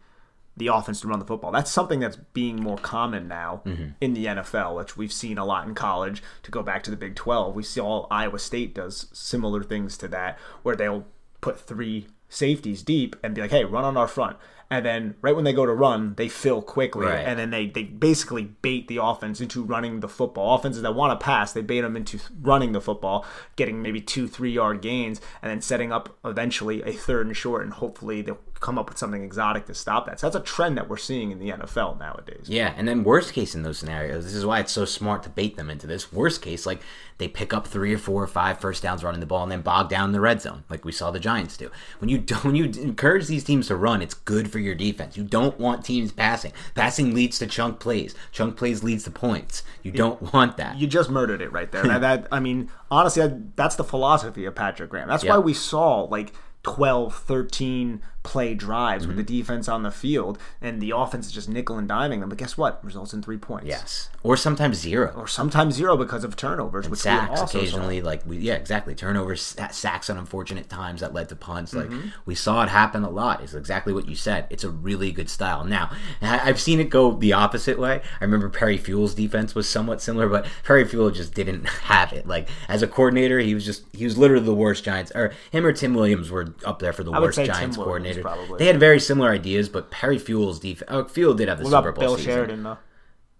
[0.57, 1.51] the offense to run the football.
[1.51, 3.89] That's something that's being more common now Mm-hmm.
[4.01, 6.21] in the NFL, which we've seen a lot in college.
[6.43, 10.07] To go back to the Big Twelve, we saw Iowa State does similar things to
[10.09, 11.05] that, where they'll
[11.41, 14.35] put three safeties deep and be like, "Hey, run on our front."
[14.71, 17.25] And then right when they go to run, they fill quickly, Right.
[17.25, 20.55] and then they, they basically bait the offense into running the football.
[20.55, 24.27] Offenses that want to pass, they bait them into running the football, getting maybe two,
[24.27, 28.37] three yard gains, and then setting up eventually a third and short, and hopefully they'll
[28.59, 30.19] come up with something exotic to stop that.
[30.19, 32.45] So that's a trend that we're seeing in the NFL nowadays.
[32.47, 35.29] Yeah, and then worst case in those scenarios, this is why it's so smart to
[35.29, 36.11] bait them into this.
[36.11, 36.81] Worst case, like
[37.19, 39.61] they pick up three or four or five first downs running the ball and then
[39.61, 41.71] bog down in the red zone, like we saw the Giants do.
[41.99, 45.15] When you don't, when you encourage these teams to run, it's good for your defense.
[45.15, 46.51] You don't want teams passing.
[46.75, 48.13] Passing leads to chunk plays.
[48.33, 49.63] Chunk plays leads to points.
[49.83, 50.77] You don't want that.
[50.77, 51.83] You just murdered it right there.
[51.87, 55.07] that, that I mean, honestly, that, that's the philosophy of Patrick Graham.
[55.07, 59.37] That's why we saw like 12, 13 play drives with the Mm-hmm.
[59.37, 62.29] defense on the field, and the offense is just nickel and diming them.
[62.29, 62.83] But guess what?
[62.83, 63.67] Results in three points.
[63.67, 65.13] yes, or sometimes zero.
[65.15, 67.57] Or sometimes zero because of turnovers, which we sacks also saw.
[67.59, 71.87] occasionally like we yeah exactly turnovers sacks on unfortunate times that led to punts like
[71.89, 72.09] Mm-hmm.
[72.25, 75.29] we saw it happen a lot it's exactly what you said it's a really good
[75.29, 75.89] style now
[76.21, 80.27] i've seen it go the opposite way i remember Perry Fewell's defense was somewhat similar
[80.27, 84.03] but Perry Fewell just didn't have it like as a coordinator he was just he
[84.03, 87.11] was literally the worst giants or him or tim williams were up there for the
[87.11, 88.57] worst giants Williams, probably.
[88.59, 91.63] they had very similar ideas but Perry Fewell's defense oh, uh, Fewell did have the
[91.65, 92.31] What super about bowl Bill season.
[92.33, 92.77] Sheridan, though?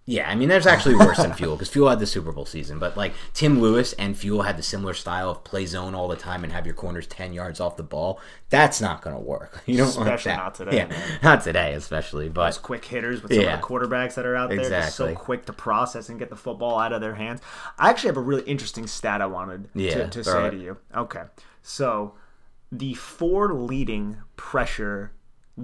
[0.06, 2.80] Yeah, I mean, there's actually worse than Fewell because Fewell had the Super Bowl season,
[2.80, 6.16] but like Tim Lewis and Fewell had the similar style of play zone all the
[6.16, 8.20] time and have your corners ten yards off the ball.
[8.50, 9.62] That's not going to work.
[9.68, 10.26] You don't want that.
[10.36, 11.20] not today, Yeah, man.
[11.24, 12.28] not today, especially.
[12.28, 13.54] But Those quick hitters with some Yeah.
[13.54, 16.36] of the quarterbacks that are out there, just so quick to process and get the
[16.36, 17.42] football out of their hands.
[17.78, 20.52] I actually have a really interesting stat I wanted Yeah, to, to say it.
[20.52, 20.78] to you.
[20.96, 21.22] Okay,
[21.62, 22.16] so
[22.72, 25.12] the four leading pressure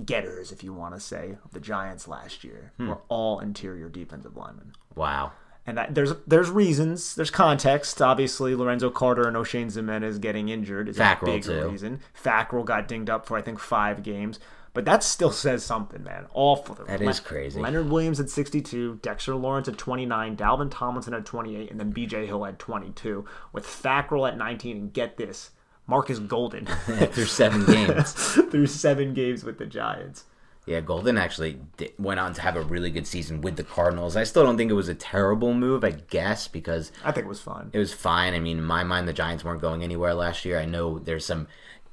[0.05, 2.87] getters, if you want to say, of the Giants last year Hmm.
[2.89, 4.73] were all interior defensive linemen.
[4.95, 5.31] wow,
[5.67, 8.01] And that, there's there's reasons, there's context.
[8.01, 11.69] Obviously, Lorenzo Carter and Oshane Ximines getting injured is Fackrell, a big too.
[11.69, 11.99] reason.
[12.21, 14.39] Fackrell got dinged up for I think five games,
[14.73, 16.27] but that still says something, man.
[16.33, 16.75] Awful.
[16.85, 17.59] That is crazy.
[17.59, 22.27] Leonard Williams at 62, Dexter Lawrence at 29, Dalvin Tomlinson at 28, and then B.J.
[22.27, 24.77] Hill at 22, with Fackrell at 19.
[24.77, 25.49] And get this,
[25.87, 28.13] Marcus Golden through seven games.
[28.13, 30.25] through seven games with the Giants.
[30.65, 34.15] Yeah, Golden actually did, went on to have a really good season with the Cardinals.
[34.15, 37.29] I still don't think it was a terrible move, I guess, because I think it
[37.29, 37.69] was fine.
[37.71, 38.33] it was fine.
[38.33, 40.59] I mean, in my mind, the Giants weren't going anywhere last year.
[40.59, 41.47] I know there's some,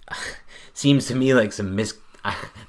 [0.72, 1.94] seems to me like some mis,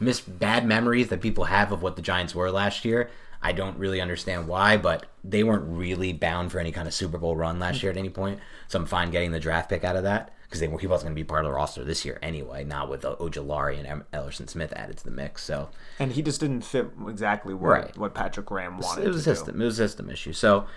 [0.01, 3.09] mis bad memories that people have of what the Giants were last year.
[3.41, 7.17] I don't really understand why, but they weren't really bound for any kind of Super
[7.17, 7.83] Bowl run last mm.
[7.83, 8.39] year at any point.
[8.67, 11.15] So I'm fine getting the draft pick out of that because they he wasn't going
[11.15, 12.63] to be part of the roster this year anyway.
[12.63, 15.43] Not with uh, Ojulari and Elerson Smith added to the mix.
[15.43, 17.97] So And he just didn't fit exactly what, Right.
[17.97, 19.59] what Patrick Graham wanted it was a to do.
[19.59, 20.31] It was a system issue.
[20.31, 20.67] So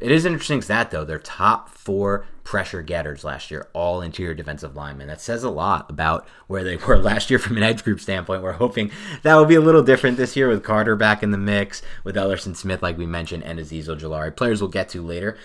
[0.00, 1.04] it is interesting that though.
[1.04, 5.08] Their top four pressure getters last year, all interior defensive linemen.
[5.08, 8.42] That says a lot about where they were last year from an edge group standpoint.
[8.42, 8.90] We're hoping
[9.24, 12.16] that will be a little different this year with Carter back in the mix, with
[12.16, 14.34] Elerson Smith, like we mentioned, and Azeez Ojulari.
[14.34, 15.36] Players we'll get to later.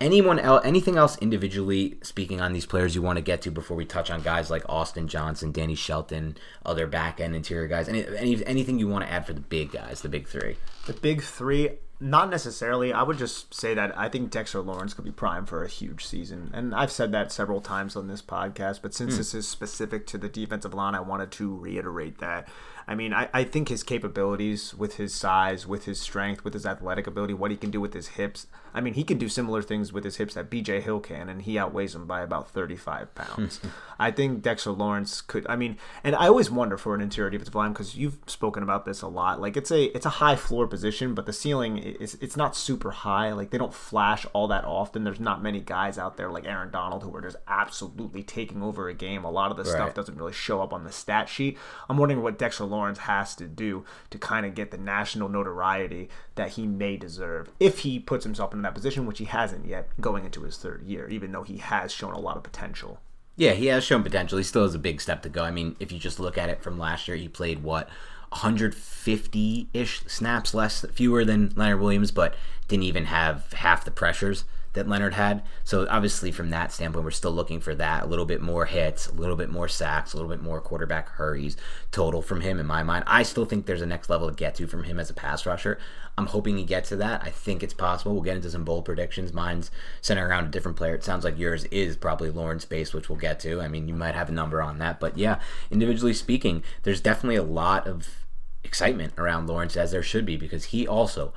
[0.00, 0.64] Anyone else?
[0.64, 4.10] Anything else individually speaking on these players you want to get to before we touch
[4.10, 7.88] on guys like Austin Johnson, Danny Shelton, other back end interior guys?
[7.88, 10.56] Any, any anything you want to add for the big guys, the big three?
[10.86, 12.92] The big three, not necessarily.
[12.92, 16.06] I would just say that I think Dexter Lawrence could be primed for a huge
[16.06, 16.50] season.
[16.54, 19.18] And I've said that several times on this podcast, but since hmm.
[19.18, 22.48] this is specific to the defensive line, I wanted to reiterate that.
[22.86, 26.64] I mean, I, I think his capabilities with his size, with his strength, with his
[26.64, 28.46] athletic ability, what he can do with his hips.
[28.74, 31.42] I mean, he can do similar things with his hips that BJ Hill can, and
[31.42, 33.60] he outweighs him by about 35 pounds.
[33.98, 35.46] I think Dexter Lawrence could.
[35.48, 38.84] I mean, and I always wonder for an interior defensive line because you've spoken about
[38.84, 39.40] this a lot.
[39.40, 42.92] Like it's a it's a high floor position, but the ceiling is it's not super
[42.92, 43.32] high.
[43.32, 45.04] Like they don't flash all that often.
[45.04, 48.88] There's not many guys out there like Aaron Donald who are just absolutely taking over
[48.88, 49.24] a game.
[49.24, 51.58] A lot of the stuff doesn't really show up on the stat sheet.
[51.88, 56.08] I'm wondering what Dexter Lawrence has to do to kind of get the national notoriety
[56.36, 59.88] that he may deserve if he puts himself in that position, which he hasn't yet
[60.00, 63.00] going into his third year, even though he has shown a lot of potential.
[63.36, 64.38] Yeah, he has shown potential.
[64.38, 65.44] He still has a big step to go.
[65.44, 67.88] I mean, if you just look at it from last year, he played what
[68.32, 72.34] 150-ish snaps less, fewer than Leonard Williams, but
[72.66, 74.44] didn't even have half the pressures
[74.74, 75.42] that Leonard had.
[75.64, 79.06] So obviously, from that standpoint, we're still looking for that a little bit more hits,
[79.06, 81.56] a little bit more sacks, a little bit more quarterback hurries
[81.90, 82.58] total from him.
[82.58, 84.98] In my mind, I still think there's a next level to get to from him
[84.98, 85.78] as a pass rusher.
[86.18, 87.22] I'm hoping he gets to that.
[87.22, 88.12] I think it's possible.
[88.12, 89.32] We'll get into some bold predictions.
[89.32, 90.96] Mine's centered around a different player.
[90.96, 93.60] It sounds like yours is probably Lawrence based, which we'll get to.
[93.60, 95.38] I mean, you might have a number on that, but yeah,
[95.70, 98.26] individually speaking, there's definitely a lot of
[98.64, 101.32] excitement around Lawrence as there should be because he also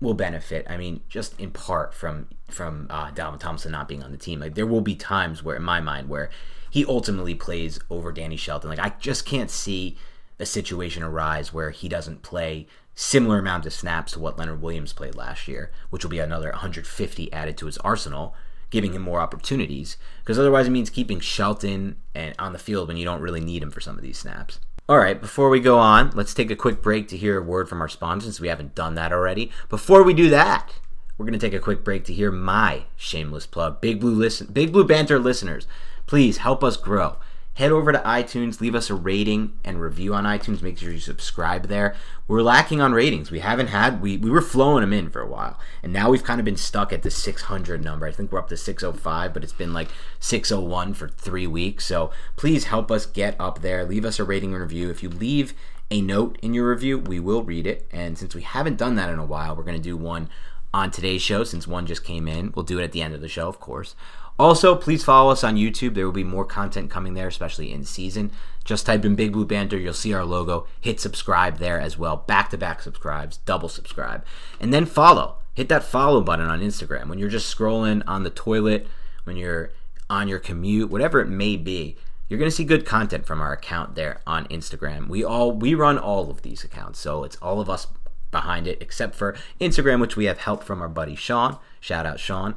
[0.00, 0.66] will benefit.
[0.68, 4.40] I mean, just in part from from uh, Dalvin Thompson not being on the team.
[4.40, 6.28] Like there will be times where, in my mind, where
[6.70, 8.68] he ultimately plays over Danny Shelton.
[8.68, 9.96] Like I just can't see
[10.40, 12.66] a situation arise where he doesn't play
[12.98, 16.50] similar amount of snaps to what Leonard Williams played last year, which will be another
[16.50, 18.34] 150 added to his arsenal,
[18.70, 19.96] giving him more opportunities.
[20.18, 23.62] Because otherwise, it means keeping Shelton and on the field when you don't really need
[23.62, 24.58] him for some of these snaps.
[24.88, 27.68] All right, before we go on, let's take a quick break to hear a word
[27.68, 29.52] from our sponsors since we haven't done that already.
[29.68, 30.80] Before we do that,
[31.16, 33.80] we're going to take a quick break to hear my shameless plug.
[33.80, 35.68] Big Blue listen, Big Blue Banter listeners,
[36.06, 37.18] please help us grow.
[37.58, 40.62] Head over to iTunes, leave us a rating and review on iTunes.
[40.62, 41.96] Make sure you subscribe there.
[42.28, 43.32] We're lacking on ratings.
[43.32, 46.22] We haven't had we we were flowing them in for a while, and now we've
[46.22, 48.06] kind of been stuck at the 600 number.
[48.06, 49.88] I think we're up to 605, but it's been like
[50.20, 51.84] 601 for three weeks.
[51.84, 53.84] So please help us get up there.
[53.84, 54.88] Leave us a rating and review.
[54.88, 55.52] If you leave
[55.90, 57.88] a note in your review, we will read it.
[57.90, 60.28] And since we haven't done that in a while, we're going to do one
[60.72, 62.52] on today's show since one just came in.
[62.54, 63.96] We'll do it at the end of the show, of course.
[64.38, 65.94] Also, please follow us on YouTube.
[65.94, 68.30] There will be more content coming there, especially in season.
[68.64, 70.66] Just type in Big Blue Banter, you'll see our logo.
[70.80, 72.18] Hit subscribe there as well.
[72.18, 74.24] Back to back subscribes, double subscribe.
[74.60, 75.36] And then follow.
[75.54, 77.08] Hit that follow button on Instagram.
[77.08, 78.86] When you're just scrolling on the toilet,
[79.24, 79.72] when you're
[80.08, 81.96] on your commute, whatever it may be,
[82.28, 85.08] you're going to see good content from our account there on Instagram.
[85.08, 87.88] We all we run all of these accounts, so it's all of us
[88.30, 91.58] behind it except for Instagram which we have help from our buddy Sean.
[91.80, 92.54] Shout out Sean.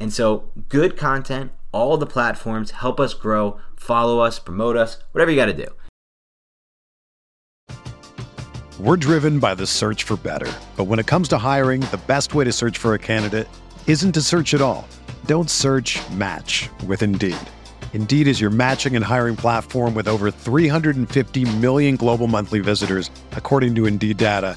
[0.00, 5.30] And so, good content, all the platforms help us grow, follow us, promote us, whatever
[5.30, 5.74] you got to do.
[8.78, 10.52] We're driven by the search for better.
[10.76, 13.48] But when it comes to hiring, the best way to search for a candidate
[13.88, 14.86] isn't to search at all.
[15.26, 17.36] Don't search match with Indeed.
[17.92, 23.74] Indeed is your matching and hiring platform with over 350 million global monthly visitors, according
[23.74, 24.56] to Indeed data,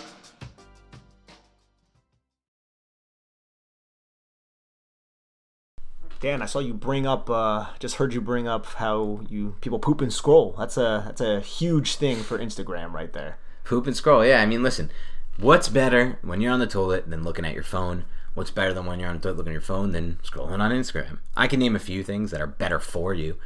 [6.21, 7.29] Dan, I saw you bring up.
[7.31, 10.55] Uh, just heard you bring up how you people poop and scroll.
[10.57, 13.39] That's a that's a huge thing for Instagram right there.
[13.63, 14.23] Poop and scroll.
[14.23, 14.91] Yeah, I mean, listen,
[15.37, 18.05] what's better when you're on the toilet than looking at your phone?
[18.35, 20.71] What's better than when you're on the toilet looking at your phone than scrolling on
[20.71, 21.17] Instagram?
[21.35, 23.37] I can name a few things that are better for you.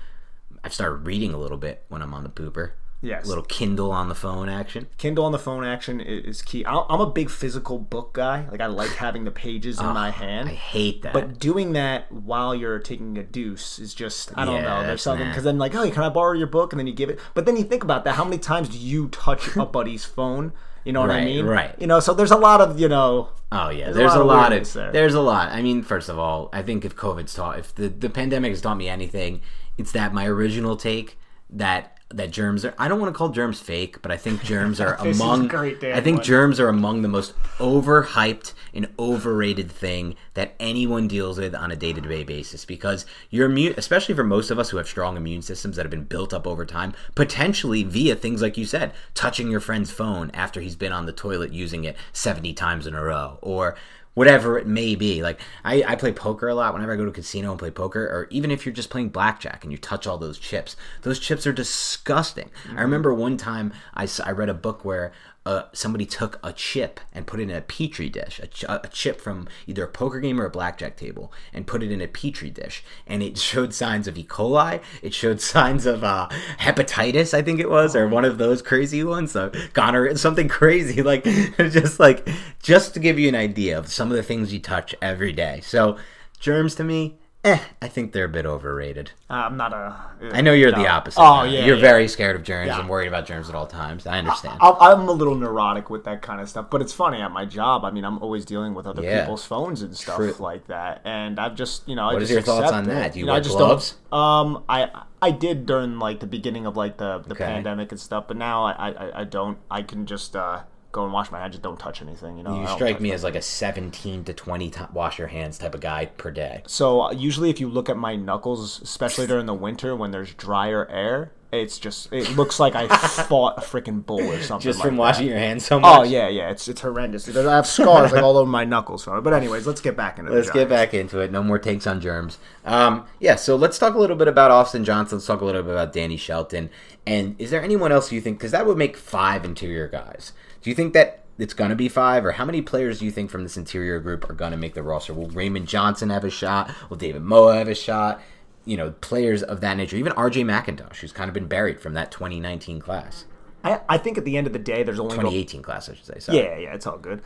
[0.62, 2.72] I've started reading a little bit when I'm on the pooper.
[3.02, 3.26] Yes.
[3.26, 4.88] A little Kindle on the phone action.
[4.98, 6.66] Kindle on the phone action is key.
[6.66, 8.48] I'm a big physical book guy.
[8.50, 10.50] Like I like having the pages in ah, my hand.
[10.50, 11.14] I hate that.
[11.14, 14.88] But doing that while you're taking a deuce is just I don't Yeah, know.
[14.88, 16.74] There's something because then like, oh, can I borrow your book?
[16.74, 17.20] And then you give it.
[17.34, 18.16] But then you think about that.
[18.16, 20.54] How many times do you touch a buddy's phone?
[20.84, 21.46] You know what I mean?
[21.46, 21.76] right.
[21.80, 23.30] You know, so there's a lot of you know.
[23.52, 24.92] Oh yeah, There's there's, a lot lot, of of there.
[24.92, 25.52] there's a lot.
[25.52, 28.62] I mean, first of all, I think if COVID's taught, if the the pandemic has
[28.62, 29.42] taught me anything,
[29.78, 31.18] it's that my original take
[31.50, 32.74] that that germs are.
[32.78, 35.54] I don't want to call germs fake, but I think germs are among.
[35.54, 36.26] I think Wood.
[36.26, 41.76] germs are among the most overhyped and overrated thing that anyone deals with on a
[41.76, 45.18] day to day basis because your immune, especially for most of us who have strong
[45.18, 48.94] immune systems that have been built up over time, potentially via things like you said,
[49.14, 52.96] touching your friend's phone after he's been on the toilet using it 70 times in
[52.96, 53.76] a row, or
[54.16, 55.22] whatever it may be.
[55.22, 57.70] Like I, I play poker a lot whenever I go to a casino and play
[57.70, 61.20] poker, or even if you're just playing blackjack and you touch all those chips, those
[61.20, 62.50] chips are disgusting.
[62.66, 62.80] I mm-hmm.
[62.80, 65.12] remember one time I, I read a book where
[65.46, 68.90] uh, somebody took a chip and put it in a petri dish, a, ch- a
[68.92, 72.08] chip from either a poker game or a blackjack table, and put it in a
[72.08, 74.24] petri dish, and it showed signs of E.
[74.24, 74.82] coli.
[75.02, 76.30] It showed signs of uh,
[76.60, 81.02] hepatitis, I think it was, or one of those crazy ones, so gonorrhea, something crazy,
[81.02, 82.28] like just like
[82.62, 85.62] just to give you an idea of some of the things you touch every day.
[85.64, 85.98] So
[86.40, 89.12] germs to me, eh, I think they're a bit overrated.
[89.30, 89.96] I'm not a.
[90.34, 91.20] I know you're the opposite.
[91.22, 91.82] Oh uh, yeah, you're yeah.
[91.82, 92.80] very scared of germs Yeah.
[92.80, 94.06] and worried about germs at all times.
[94.06, 94.58] I understand.
[94.62, 97.46] I'm I'm a little neurotic with that kind of stuff, but it's funny at my
[97.46, 97.86] job.
[97.86, 99.22] I mean, I'm always dealing with other Yeah.
[99.22, 100.36] people's phones and stuff True.
[100.40, 103.14] like that, and I've just, you know, I just is your thoughts on that?
[103.14, 103.96] Do you know, wear I just gloves?
[104.12, 104.90] Don't, um, I
[105.22, 107.46] I did during like the beginning of like the the Okay.
[107.46, 109.58] pandemic and stuff, but now I, I I don't.
[109.70, 110.62] I can just uh
[110.96, 111.54] go and wash my hands.
[111.54, 112.38] Just don't touch anything.
[112.38, 115.58] You know, you strike me as like a 17 to 20 t- wash your hands
[115.58, 116.64] type of guy per day.
[116.66, 120.34] So uh, usually, if you look at my knuckles, especially during the winter when there's
[120.34, 122.88] drier air, it's just it looks like I
[123.28, 124.64] fought a freaking bull or something.
[124.64, 125.02] Just like from that.
[125.02, 126.00] washing your hands so much.
[126.00, 127.28] Oh yeah, yeah, it's it's horrendous.
[127.36, 129.22] I have scars like all over my knuckles from it.
[129.22, 130.36] But anyways, let's get back into it.
[130.36, 131.32] Let's get back into it.
[131.32, 132.38] No more takes on germs.
[132.64, 135.18] Um, yeah, so let's talk a little bit about Austin Johnson.
[135.18, 136.70] Let's talk a little bit about Danny Shelton.
[137.06, 138.38] And is there anyone else you think?
[138.38, 140.32] Because that would make five interior guys.
[140.66, 143.12] Do you think that it's going to be five, or how many players do you
[143.12, 145.14] think from this interior group are going to make the roster?
[145.14, 146.74] Will Raymond Johnson have a shot?
[146.90, 148.20] Will David Moa have a shot?
[148.66, 149.96] You know, players of that nature.
[149.96, 150.44] Even R.J.
[150.44, 153.26] McIntosh, who's kind of been buried from that 2019 class,
[153.64, 155.94] I, I think at the end of the day, there's only go- 2018 class, I
[155.94, 156.18] should say.
[156.18, 156.40] Sorry.
[156.40, 157.22] yeah, yeah, it's all good.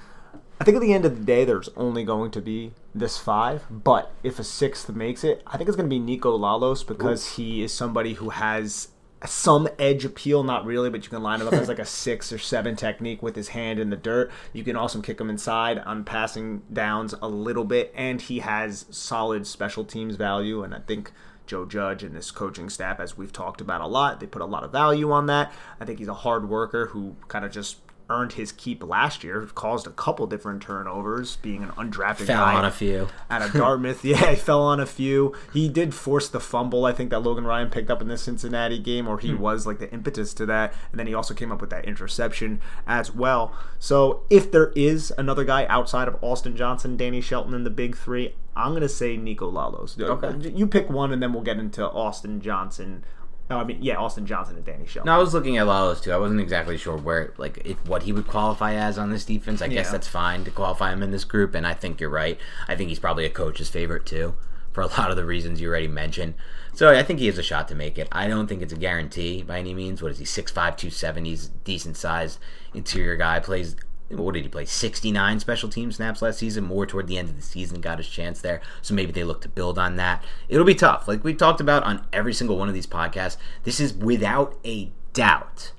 [0.59, 3.63] I think at the end of the day, there's only going to be this five.
[3.69, 7.35] But if a sixth makes it, I think it's going to be Niko Lalos because
[7.35, 8.89] he is somebody who has
[9.25, 12.31] some edge appeal, not really, but you can line him up as like a six
[12.31, 14.31] or seven technique with his hand in the dirt.
[14.53, 18.85] You can also kick him inside on passing downs a little bit, and he has
[18.89, 20.63] solid special teams value.
[20.63, 21.11] And I think
[21.45, 24.45] Joe Judge and this coaching staff, as we've talked about a lot, they put a
[24.45, 25.51] lot of value on that.
[25.79, 27.77] I think he's a hard worker who kind of just
[28.09, 32.55] earned his keep last year, caused a couple different turnovers, being an undrafted Fell guy
[32.55, 33.07] on a few.
[33.29, 34.03] out of Dartmouth.
[34.05, 35.35] yeah, he fell on a few.
[35.53, 38.79] He did force the fumble, I think, that Logan Ryan picked up in the Cincinnati
[38.79, 39.27] game, or Hmm.
[39.27, 40.73] he was like the impetus to that.
[40.91, 43.53] And then he also came up with that interception as well.
[43.77, 47.95] So if there is another guy outside of Austin Johnson, Danny Shelton, and the big
[47.97, 49.97] three, I'm going to say Niko Lalos.
[50.01, 50.49] Okay.
[50.49, 53.03] You pick one, and then we'll get into Austin Johnson.
[53.49, 55.07] No, I mean, yeah, Austin Johnson and Danny Shelton.
[55.07, 56.11] No, I was looking at Lalos too.
[56.11, 59.61] I wasn't exactly sure where, like, if, what he would qualify as on this defense.
[59.61, 62.37] I guess that's fine to qualify him in this group, and I think you're right.
[62.67, 64.35] I think he's probably a coach's favorite too,
[64.71, 66.35] for a lot of the reasons you already mentioned.
[66.73, 68.07] So I think he has a shot to make it.
[68.11, 70.01] I don't think it's a guarantee by any means.
[70.01, 70.25] What is he?
[70.25, 71.29] 6'5", 270.
[71.29, 72.39] He's a decent sized
[72.73, 73.39] interior guy.
[73.39, 73.75] Plays.
[74.09, 74.65] What did he play?
[74.65, 78.07] 69 special team snaps last season, more toward the end of the season, got his
[78.07, 78.61] chance there.
[78.81, 80.23] So maybe they look to build on that.
[80.47, 81.07] It'll be tough.
[81.07, 84.91] Like we've talked about on every single one of these podcasts, this is without a
[85.13, 85.73] doubt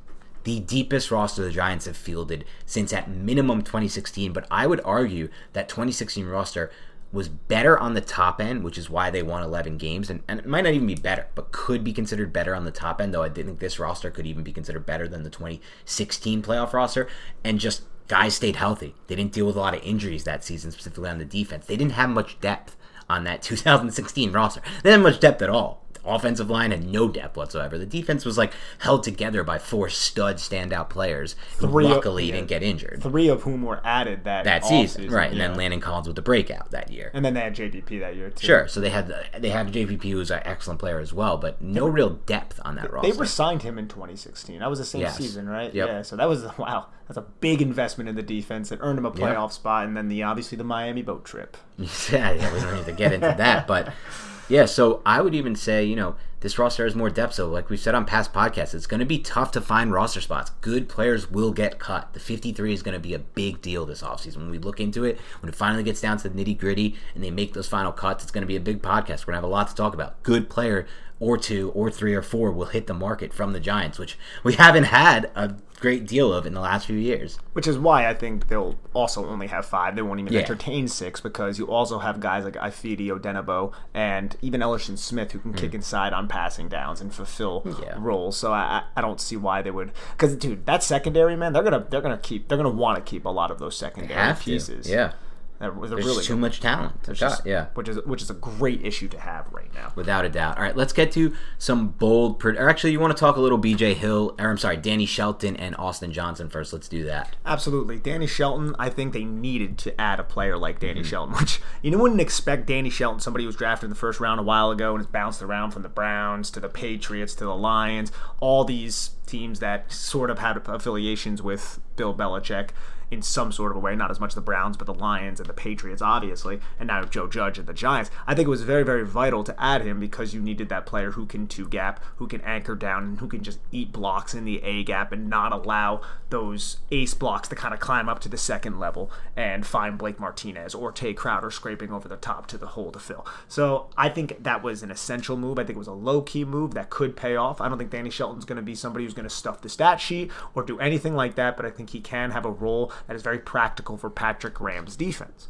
[0.44, 4.32] the deepest roster the Giants have fielded since at minimum 2016.
[4.32, 6.70] But I would argue that 2016 roster
[7.12, 10.38] was better on the top end, which is why they won 11 games, and, and
[10.38, 13.12] it might not even be better, but could be considered better on the top end,
[13.12, 16.72] though I didn't think this roster could even be considered better than the 2016 playoff
[16.72, 17.08] roster,
[17.42, 18.94] and just guys stayed healthy.
[19.06, 21.66] They didn't deal with a lot of injuries that season, specifically on the defense.
[21.66, 22.76] They didn't have much depth
[23.08, 24.60] on that 2016 roster.
[24.82, 27.78] They didn't have much depth at all offensive line had no depth whatsoever.
[27.78, 32.26] The defense was like held together by four stud standout players who Three of- luckily
[32.26, 32.34] yeah.
[32.36, 35.30] didn't get injured Three of whom were added that that off season, right?
[35.30, 37.10] And then Landon Collins with the breakout that year.
[37.14, 38.46] and then they had JPP that year too.
[38.46, 41.60] Sure, so they had the, they had JPP who's an excellent player as well, but
[41.62, 43.10] no real depth on that roster.
[43.12, 44.58] They resigned him in 2016.
[44.60, 45.16] That was the same Yes.
[45.16, 45.72] season, right?
[45.74, 45.88] Yep.
[45.88, 46.02] Yeah.
[46.02, 46.86] So that was wow.
[47.08, 50.06] That's a big investment in the defense that earned him a playoff spot, and then
[50.06, 51.56] the obviously the Miami boat trip.
[51.78, 53.92] yeah, yeah, we don't need to get into that, but
[54.50, 54.66] yeah.
[54.66, 57.34] So I would even say, you know, this roster has more depth.
[57.34, 60.20] So, like we've said on past podcasts, it's going to be tough to find roster
[60.20, 60.50] spots.
[60.62, 62.12] Good players will get cut.
[62.14, 64.38] The 53 is going to be a big deal this offseason.
[64.38, 67.22] When we look into it, when it finally gets down to the nitty gritty and
[67.22, 69.26] they make those final cuts, it's going to be a big podcast.
[69.26, 70.22] We're going to have a lot to talk about.
[70.22, 70.86] Good player
[71.18, 74.54] or two or three or four will hit the market from the Giants, which we
[74.54, 77.38] haven't had a great deal of in the last few years.
[77.54, 79.96] Which is why I think they'll also only have five.
[79.96, 80.40] They won't even Yeah.
[80.40, 85.38] entertain six because you also have guys like Ifeadi Odenigbo and even Elerson Smith who
[85.38, 87.82] can kick inside on passing downs and fulfill Hmm.
[87.82, 87.94] Yeah.
[87.98, 88.36] roles.
[88.36, 89.92] So I, I don't see why they would.
[90.12, 93.24] Because dude, that secondary man, they're gonna they're gonna keep they're gonna want to keep
[93.24, 94.44] a lot of those secondary Have to.
[94.44, 94.88] pieces.
[94.88, 95.12] Yeah.
[95.60, 96.40] They're, There's really too good.
[96.40, 97.66] much talent to Which is- Yeah.
[97.74, 99.92] which is which is a great issue to have right now.
[99.94, 100.56] Without a doubt.
[100.56, 102.38] All right, let's get to some bold.
[102.38, 105.04] Pre- or actually, you want to talk a little BJ Hill, or I'm sorry, Danny
[105.04, 106.72] Shelton and Austin Johnson first.
[106.72, 107.36] Let's do that.
[107.44, 107.98] Absolutely.
[107.98, 110.86] Danny Shelton, I think they needed to add a player like Mm-hmm.
[110.86, 114.18] Danny Shelton, which you wouldn't expect Danny Shelton, somebody who was drafted in the first
[114.18, 117.44] round a while ago and has bounced around from the Browns to the Patriots to
[117.44, 122.70] the Lions, all these teams that sort of had affiliations with Bill Belichick
[123.10, 125.48] in some sort of a way, not as much the Browns, but the Lions and
[125.48, 128.10] the Patriots, obviously, and now Joe Judge and the Giants.
[128.26, 131.12] I think it was very, very vital to add him because you needed that player
[131.12, 134.44] who can two gap, who can anchor down, and who can just eat blocks in
[134.44, 136.00] the A gap and not allow
[136.30, 140.20] those ace blocks to kind of climb up to the second level and find Blake
[140.20, 143.26] Martinez or Tae Crowder scraping over the top to the hole to fill.
[143.48, 145.58] So I think that was an essential move.
[145.58, 147.60] I think it was a low key move that could pay off.
[147.60, 150.00] I don't think Danny Shelton's going to be somebody who's going to stuff the stat
[150.00, 153.16] sheet or do anything like that, but I think he can have a role that
[153.16, 155.48] is very practical for Patrick Graham's defense.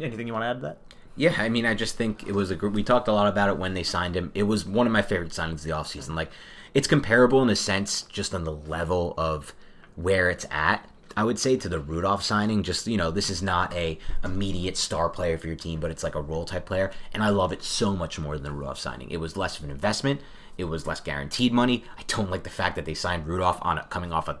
[0.00, 0.78] Anything you want to add to that?
[1.16, 2.74] Yeah, I mean, I just think it was a group.
[2.74, 4.30] We talked a lot about it when they signed him.
[4.34, 6.14] It was one of my favorite signings of the offseason.
[6.14, 6.30] Like,
[6.74, 9.52] it's comparable in a sense, just on the level of
[9.96, 10.88] where it's at.
[11.16, 14.76] I would say to the Rudolph signing, just you know, this is not a immediate
[14.76, 17.52] star player for your team, but it's like a role type player, and I love
[17.52, 19.10] it so much more than the Rudolph signing.
[19.10, 20.20] It was less of an investment.
[20.58, 21.84] It was less guaranteed money.
[21.96, 24.40] I don't like the fact that they signed Rudolph on a, coming off a,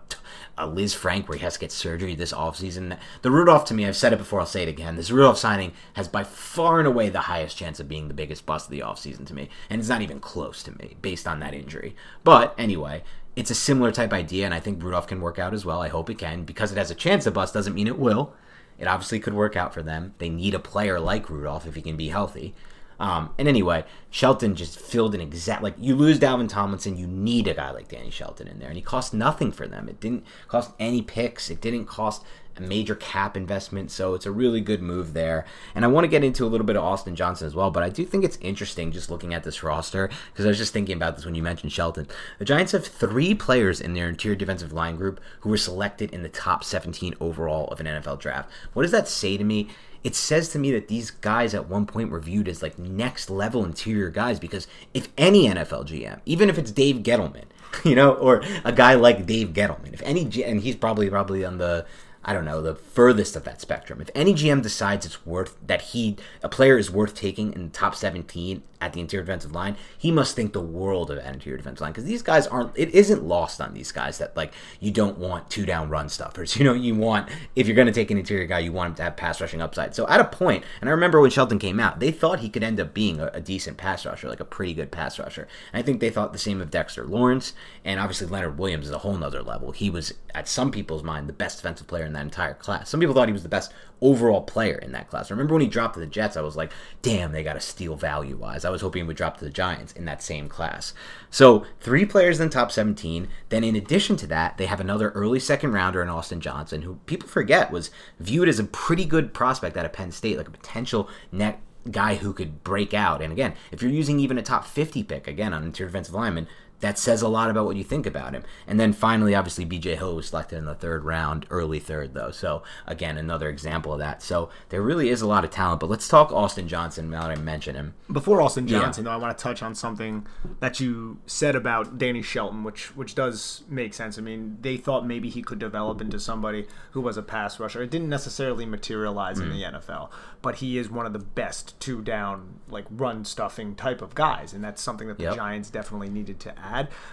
[0.58, 2.98] a Lisfranc where he has to get surgery this offseason.
[3.22, 4.96] The Rudolph, to me, I've said it before, I'll say it again.
[4.96, 8.44] This Rudolph signing has by far and away the highest chance of being the biggest
[8.44, 9.48] bust of the offseason to me.
[9.70, 11.94] And it's not even close to me based on that injury.
[12.24, 13.04] But anyway,
[13.36, 15.80] it's a similar type idea, and I think Rudolph can work out as well.
[15.80, 16.42] I hope it can.
[16.42, 18.34] Because it has a chance to bust doesn't mean it will.
[18.76, 20.14] It obviously could work out for them.
[20.18, 22.56] They need a player like Rudolph if he can be healthy.
[23.00, 27.46] Um, and anyway, Shelton just filled an exact like you lose Dalvin Tomlinson, you need
[27.46, 29.88] a guy like Danny Shelton in there, and he cost nothing for them.
[29.88, 31.50] It didn't cost any picks.
[31.50, 32.24] It didn't cost
[32.58, 35.44] a major cap investment, so it's a really good move there.
[35.74, 37.82] And I want to get into a little bit of Austin Johnson as well, but
[37.82, 40.96] I do think it's interesting just looking at this roster because I was just thinking
[40.96, 42.08] about this when you mentioned Shelton.
[42.38, 46.22] The Giants have three players in their interior defensive line group who were selected in
[46.22, 48.50] the top 17 overall of an NFL draft.
[48.72, 49.68] What does that say to me?
[50.04, 53.30] It says to me that these guys at one point were viewed as like next
[53.30, 57.44] level interior guys because if any NFL GM, even if it's Dave Gettleman,
[57.84, 61.58] you know, or a guy like Dave Gettleman, if any and he's probably probably on
[61.58, 61.86] the
[62.28, 64.02] I don't know the furthest of that spectrum.
[64.02, 67.70] If any GM decides it's worth that he a player is worth taking in the
[67.70, 71.80] top 17 at the interior defensive line, he must think the world of interior defensive
[71.80, 72.76] line because these guys aren't.
[72.76, 76.54] It isn't lost on these guys that like you don't want two down run stuffers.
[76.58, 78.94] You know, you want if you're going to take an interior guy, you want him
[78.96, 79.94] to have pass rushing upside.
[79.94, 82.64] So at a point, and I remember when Shelton came out, they thought he could
[82.64, 85.46] end up being a, a decent pass rusher, like a pretty good pass rusher.
[85.72, 87.52] And I think they thought the same of Dexter Lawrence,
[87.84, 89.70] and obviously Leonard Williams is a whole nother level.
[89.70, 92.88] He was at some people's mind the best defensive player in that entire class.
[92.88, 95.30] Some people thought he was the best overall player in that class.
[95.30, 97.60] I remember when he dropped to the Jets, I was like, damn, they got a
[97.60, 98.64] steal value wise.
[98.64, 100.94] I was hoping he would drop to the Giants in that same class.
[101.30, 103.28] So three players in the top 17.
[103.48, 106.96] Then in addition to that, they have another early second rounder in Austin Johnson, who
[107.06, 107.90] people forget was
[108.20, 111.60] viewed as a pretty good prospect out of Penn State, like a potential net
[111.90, 113.22] guy who could break out.
[113.22, 116.46] And again, if you're using even a top 50 pick, again, on interior defensive lineman,
[116.80, 118.44] that says a lot about what you think about him.
[118.66, 122.30] And then finally, obviously, BJ Hill was selected in the third round, early third, though.
[122.30, 124.22] So, again, another example of that.
[124.22, 125.80] So, there really is a lot of talent.
[125.80, 127.94] But let's talk Austin Johnson now that I mention him.
[128.10, 129.10] Before Austin Johnson, yeah.
[129.10, 130.26] though, I want to touch on something
[130.60, 134.18] that you said about Danny Shelton, which which does make sense.
[134.18, 137.82] I mean, they thought maybe he could develop into somebody who was a pass rusher.
[137.82, 139.44] It didn't necessarily materialize mm.
[139.44, 140.10] in the NFL,
[140.42, 144.52] but he is one of the best two down, like run stuffing type of guys.
[144.52, 145.36] And that's something that the yep.
[145.36, 146.67] Giants definitely needed to add.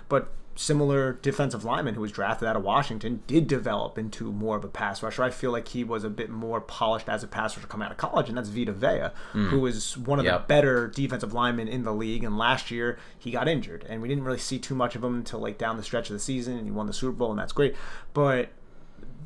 [0.09, 4.63] But similar defensive lineman who was drafted out of Washington did develop into more of
[4.63, 5.23] a pass rusher.
[5.23, 7.91] I feel like he was a bit more polished as a pass rusher coming out
[7.91, 9.49] of college, and that's Vita Vea, mm.
[9.49, 10.41] who was one of yep.
[10.41, 12.23] the better defensive linemen in the league.
[12.23, 15.15] And last year he got injured, and we didn't really see too much of him
[15.15, 17.39] until like down the stretch of the season, and he won the Super Bowl, and
[17.39, 17.75] that's great.
[18.13, 18.49] But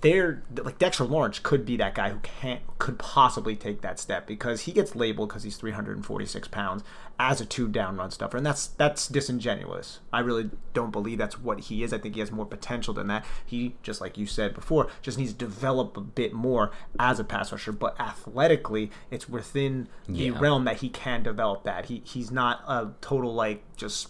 [0.01, 4.25] they're like Dexter Lawrence could be that guy who can't could possibly take that step
[4.25, 6.83] because he gets labeled because he's 346 pounds
[7.19, 9.99] as a two down run stuffer and that's that's disingenuous.
[10.13, 11.91] I really don't believe that's what he is.
[11.91, 13.25] I think he has more potential than that.
[13.45, 17.25] He just like you said before just needs to develop a bit more as a
[17.25, 20.31] pass rusher, but athletically it's within yeah.
[20.31, 21.87] the realm that he can develop that.
[21.87, 24.09] He he's not a total like just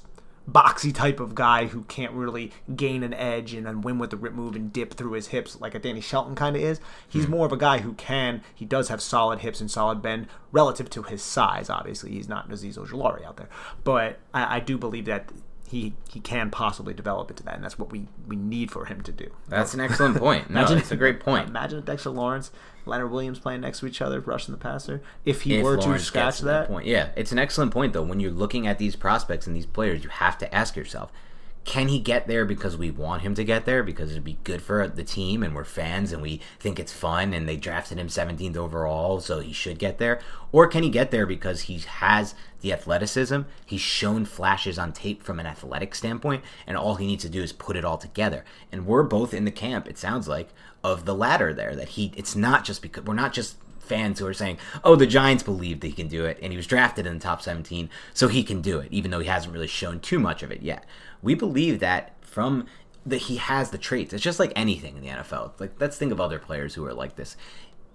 [0.52, 4.18] boxy type of guy who can't really gain an edge and then win with the
[4.18, 6.80] rip move and dip through his hips like a Danny Shelton kind of is.
[7.08, 8.42] He's mm more of a guy who can.
[8.56, 11.70] He does have solid hips and solid bend relative to his size.
[11.70, 13.50] Obviously, he's not Azeez Ojulari out there,
[13.84, 15.30] but I, I do believe that
[15.70, 19.02] he he can possibly develop into that, and that's what we we need for him
[19.02, 19.30] to do.
[19.48, 20.50] That's an excellent point.
[20.50, 21.48] No, imagine, it's a great point.
[21.48, 22.52] Imagine Dexter Lawrence,
[22.86, 25.02] Leonard Williams playing next to each other, rushing the passer.
[25.26, 28.02] If he if were Lawrence to scratch that, point, yeah, it's an excellent point though.
[28.02, 31.12] When you're looking at these prospects and these players, you have to ask yourself
[31.70, 33.84] can he get there because we want him to get there?
[33.84, 37.32] Because it'd be good for the team and we're fans and we think it's fun
[37.32, 40.20] and they drafted him 17th overall so he should get there?
[40.52, 43.42] Or can he get there because he has the athleticism?
[43.68, 47.44] He's shown flashes on tape from an athletic standpoint and all he needs to do
[47.44, 48.44] is put it all together.
[48.72, 50.50] And we're both in the camp it sounds like
[50.84, 53.58] of the latter there that he it's not just because we're not just
[53.90, 56.58] fans who are saying, "Oh, the Giants believe that he can do it, and he
[56.58, 59.54] was drafted in the top 17, so he can do it, even though he hasn't
[59.54, 60.86] really shown too much of it yet."
[61.22, 62.66] we believe that from
[63.06, 64.14] that he has the traits.
[64.14, 65.54] It's just like anything in the NFL.
[65.60, 67.36] Like let's think of other players who are like this.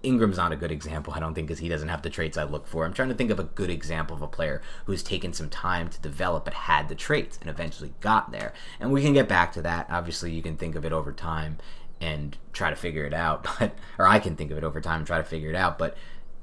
[0.03, 2.45] Ingram's not a good example, I don't think, because he doesn't have the traits I
[2.45, 2.85] look for.
[2.85, 5.89] I'm trying to think of a good example of a player who's taken some time
[5.89, 8.53] to develop but had the traits and eventually got there.
[8.81, 9.87] And we can get back to that.
[9.89, 11.57] Obviously, you can think of it over time
[12.01, 14.99] and try to figure it out, but or I can think of it over time
[14.99, 15.79] and try to figure it out.
[15.79, 15.97] But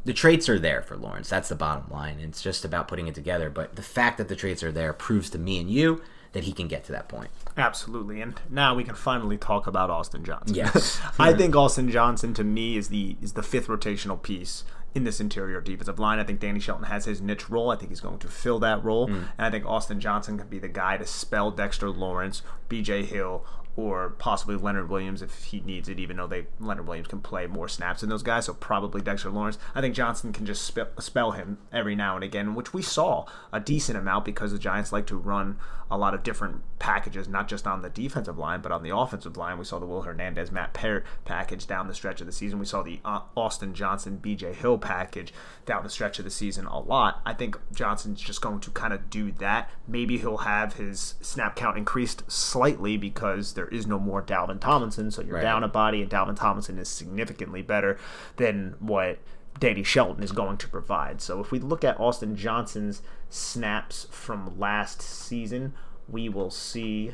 [0.03, 1.29] the traits are there for Lawrence.
[1.29, 2.19] That's the bottom line.
[2.19, 3.49] It's just about putting it together.
[3.49, 6.01] But the fact that the traits are there proves to me and you
[6.33, 7.29] that he can get to that point.
[7.57, 10.55] Absolutely, and now we can finally talk about Austin Johnson.
[10.55, 15.03] Yes, I think Austin Johnson to me is the is the fifth rotational piece in
[15.03, 16.19] this interior defensive line.
[16.19, 17.69] I think Danny Shelton has his niche role.
[17.69, 19.13] I think he's going to fill that role, mm.
[19.37, 23.03] and I think Austin Johnson can be the guy to spell Dexter Lawrence, B.J.
[23.03, 23.45] Hill,
[23.75, 27.47] or possibly Leonard Williams if he needs it, even though they Leonard Williams can play
[27.47, 28.45] more snaps than those guys.
[28.45, 29.57] So probably Dexter Lawrence.
[29.73, 33.59] I think Johnson can just spell, him every now and again, which we saw a
[33.59, 35.57] decent amount because the Giants like to run
[35.91, 39.35] a lot of different packages, not just on the defensive line, but on the offensive
[39.35, 39.57] line.
[39.57, 42.59] We saw the Will Hernandez, Matt Peart package down the stretch of the season.
[42.59, 44.53] We saw the uh, Austin Johnson, B.J.
[44.53, 45.33] Hill package
[45.65, 47.21] down the stretch of the season a lot.
[47.25, 49.69] I think Johnson's just going to kind of do that.
[49.85, 55.11] Maybe he'll have his snap count increased slightly because there is no more Dalvin Tomlinson,
[55.11, 55.43] so you're right.
[55.43, 57.99] down a body, and Dalvin Tomlinson is significantly better
[58.37, 59.19] than what
[59.59, 61.21] Danny Shelton is going to provide.
[61.21, 65.73] So if we look at Austin Johnson's snaps from last season,
[66.09, 67.13] we will see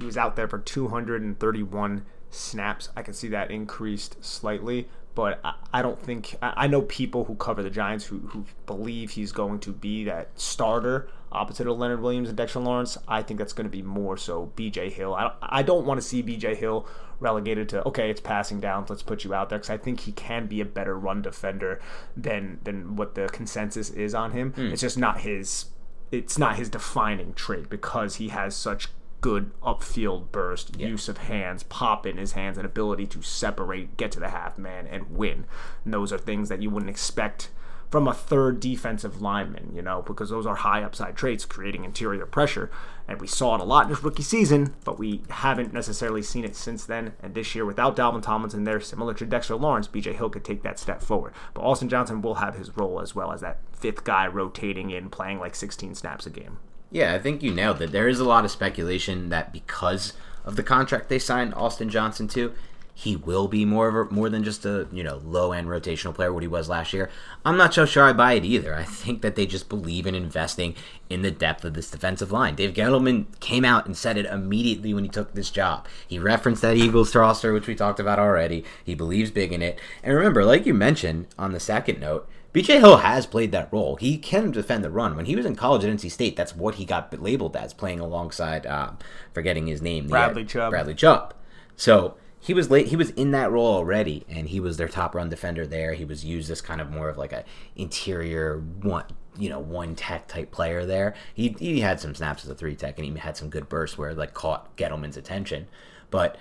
[0.00, 2.88] he was out there for 231 snaps.
[2.96, 5.40] I can see that increased slightly, but
[5.72, 9.30] I, don't think I, I, know people who cover the Giants who, who believe he's
[9.30, 12.96] going to be that starter opposite of Leonard Williams and Dexter Lawrence.
[13.08, 14.90] I think that's going to be more so B.J.
[14.90, 15.14] Hill.
[15.14, 16.54] I, I don't want to see B.J.
[16.54, 16.86] Hill
[17.20, 20.12] relegated to okay, it's passing down, let's put you out there because I think he
[20.12, 21.80] can be a better run defender
[22.16, 24.52] than than what the consensus is on him.
[24.52, 24.72] Mm.
[24.72, 25.66] It's just not his.
[26.12, 28.88] It's not his defining trait because he has such
[29.20, 30.86] good upfield burst, yeah.
[30.86, 34.58] use of hands, pop in his hands, and ability to separate, get to the half
[34.58, 35.46] man, and win.
[35.82, 37.48] And those are things that you wouldn't expect
[37.94, 42.26] from a third defensive lineman, you know, because those are high upside traits, creating interior
[42.26, 42.68] pressure.
[43.06, 46.44] And we saw it a lot in his rookie season, but we haven't necessarily seen
[46.44, 47.12] it since then.
[47.22, 50.64] And this year, without Dalvin Tomlinson there, similar to Dexter Lawrence, BJ Hill could take
[50.64, 51.34] that step forward.
[51.54, 55.08] But Austin Johnson will have his role as well as that fifth guy rotating in,
[55.08, 56.58] playing like 16 snaps a game.
[56.90, 57.92] Yeah, I think you nailed it.
[57.92, 60.14] There is a lot of speculation that because
[60.44, 62.54] of the contract they signed Austin Johnson to,
[62.96, 66.14] he will be more of a, more than just a you know low end rotational
[66.14, 67.10] player what he was last year.
[67.44, 68.74] I'm not so sure I buy it either.
[68.74, 70.76] I think that they just believe in investing
[71.10, 72.54] in the depth of this defensive line.
[72.54, 75.86] Dave Gettleman came out and said it immediately when he took this job.
[76.06, 78.64] He referenced that Eagles roster, which we talked about already.
[78.84, 79.78] He believes big in it.
[80.02, 83.96] And remember, like you mentioned on the second note, BJ Hill has played that role.
[83.96, 85.16] He can defend the run.
[85.16, 87.98] When he was in college at NC State, that's what he got labeled as, playing
[87.98, 88.92] alongside, uh,
[89.32, 90.70] forgetting his name, Bradley Chubb.
[90.70, 91.34] Bradley Chubb.
[91.76, 92.14] So
[92.44, 92.88] he was late.
[92.88, 95.94] He was in that role already, and he was their top run defender there.
[95.94, 97.42] He was used as kind of more of like a
[97.74, 99.06] interior one,
[99.38, 101.14] you know, one tech type player there.
[101.32, 103.96] He he had some snaps as a three tech, and he had some good bursts
[103.96, 105.68] where like caught Gettleman's attention,
[106.10, 106.36] but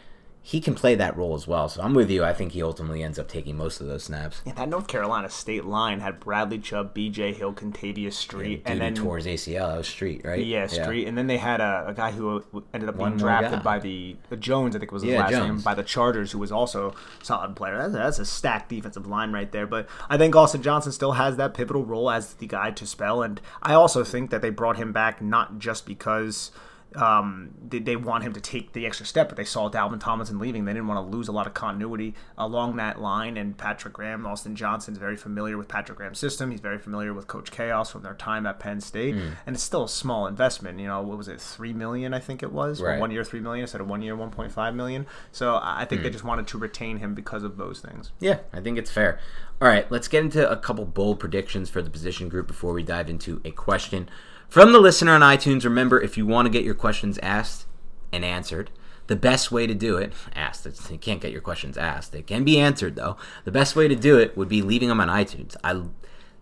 [0.46, 1.70] he can play that role as well.
[1.70, 2.22] So I'm with you.
[2.26, 4.42] I think he ultimately ends up taking most of those snaps.
[4.46, 7.32] Yeah, that North Carolina state line had Bradley Chubb, B.J.
[7.32, 10.46] Hill, Kentavius Street, and, and then towards ACL, that was Street, right?
[10.46, 13.20] Yeah, Street, and then they had a, a guy who uh, ended up One being
[13.20, 13.64] drafted guy.
[13.64, 16.40] by the, Jones, I think it was his Yeah, last name, by the Chargers, who
[16.40, 17.78] was also a solid player.
[17.78, 19.66] That's, that's a stacked defensive line right there.
[19.66, 23.22] But I think Austin Johnson still has that pivotal role as the guy to spell,
[23.24, 26.52] and I also think that they brought him back not just because.
[26.96, 30.38] Um, they, they want him to take the extra step, but they saw Dalvin Tomlinson
[30.40, 30.66] leaving.
[30.66, 33.36] They didn't want to lose a lot of continuity along that line.
[33.38, 36.52] And Patrick Graham, Austin Johnson's very familiar with Patrick Graham's system.
[36.52, 39.30] He's very familiar with Coach Chaos from their time at Penn State, Hmm.
[39.46, 40.80] and it's still a small investment.
[40.80, 42.14] You know, what was it, three million?
[42.14, 43.00] I think it was Right.
[43.00, 45.06] one year, three million instead of one year, one point five million.
[45.32, 46.04] So I think Hmm.
[46.06, 48.12] they just wanted to retain him because of those things.
[48.20, 49.20] Yeah, I think it's fair.
[49.62, 52.84] All right, let's get into a couple bold predictions for the position group before we
[52.84, 54.10] dive into a question
[54.54, 55.64] from the listener on iTunes.
[55.64, 57.66] Remember, if you want to get your questions asked
[58.12, 58.70] and answered,
[59.08, 62.12] the best way to do it, asked, you can't get your questions asked.
[62.12, 63.18] They can be answered, though.
[63.46, 65.56] The best way to do it would be leaving them on iTunes.
[65.64, 65.82] I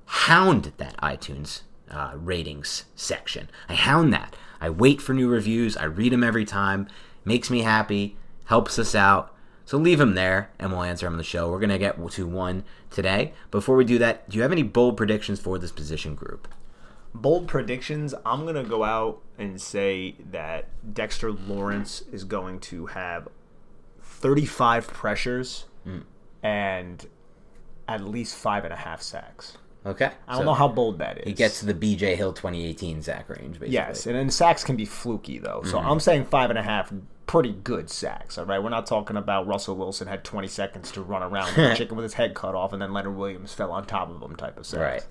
[0.07, 3.49] hound that iTunes uh, ratings section.
[3.70, 4.36] I hound that.
[4.59, 5.78] I wait for new reviews.
[5.78, 6.89] I read them every time.
[7.24, 8.18] Makes me happy.
[8.43, 9.34] Helps us out.
[9.64, 11.49] So leave them there, and we'll answer them on the show.
[11.49, 13.32] We're gonna get to one today.
[13.51, 16.49] Before we do that, do you have any bold predictions for this position group?
[17.14, 18.14] Bold predictions.
[18.26, 23.28] I'm gonna go out and say that Dexter Lawrence is going to have
[24.01, 25.99] 35 pressures Hmm.
[26.43, 27.05] and
[27.88, 29.57] at least five and a half sacks.
[29.84, 30.12] Okay.
[30.28, 31.24] I don't know how bold that is.
[31.26, 33.53] he gets to the BJ Hill 2018 sack range.
[33.53, 33.70] Basically.
[33.70, 35.64] Yes, and then sacks can be fluky though.
[35.66, 36.93] So I'm saying five and a half,
[37.26, 38.38] pretty good sacks.
[38.38, 41.72] All right, we're not talking about Russell Wilson had 20 seconds to run around with
[41.72, 44.22] a chicken with his head cut off, and then Leonard Williams fell on top of
[44.22, 44.80] him type of sacks.
[44.80, 45.05] Right.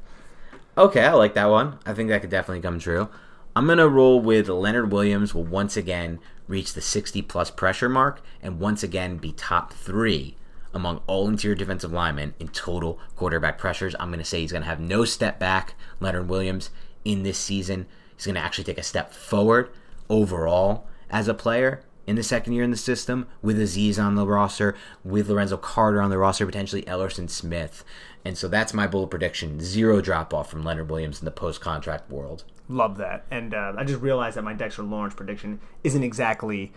[0.78, 1.78] Okay, I like that one.
[1.84, 3.08] I think that could definitely come true.
[3.56, 7.88] I'm going to roll with Leonard Williams will once again reach the 60 plus pressure
[7.88, 10.36] mark and once again be top three
[10.72, 13.96] among all interior defensive linemen in total quarterback pressures.
[13.98, 16.70] I'm going to say he's going to have no step back, Leonard Williams,
[17.04, 17.86] in this season.
[18.14, 19.70] He's going to actually take a step forward
[20.08, 24.26] overall as a player in the second year in the system with Azeez on the
[24.26, 24.74] roster,
[25.04, 27.84] with Lorenzo Carter on the roster, potentially Elerson Smith.
[28.24, 29.60] And so that's my bold prediction.
[29.60, 32.44] Zero drop off from Leonard Williams in the post contract world.
[32.68, 33.24] Love that.
[33.30, 36.72] And uh, I just realized that my Dexter Lawrence prediction isn't exactly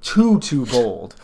[0.00, 1.16] too too bold.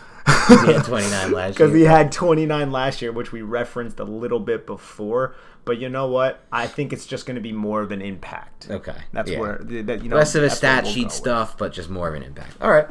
[0.49, 1.79] He had 29 last Because year.
[1.79, 5.35] he had 29 last year, which we referenced a little bit before.
[5.65, 6.41] But you know what?
[6.53, 8.69] I think it's just going to be more of an impact.
[8.71, 8.97] Okay.
[9.13, 9.39] That's yeah.
[9.41, 10.17] where that you know.
[10.17, 11.13] Less of a stat sheet with.
[11.13, 12.61] stuff, but just more of an impact.
[12.61, 12.87] All right.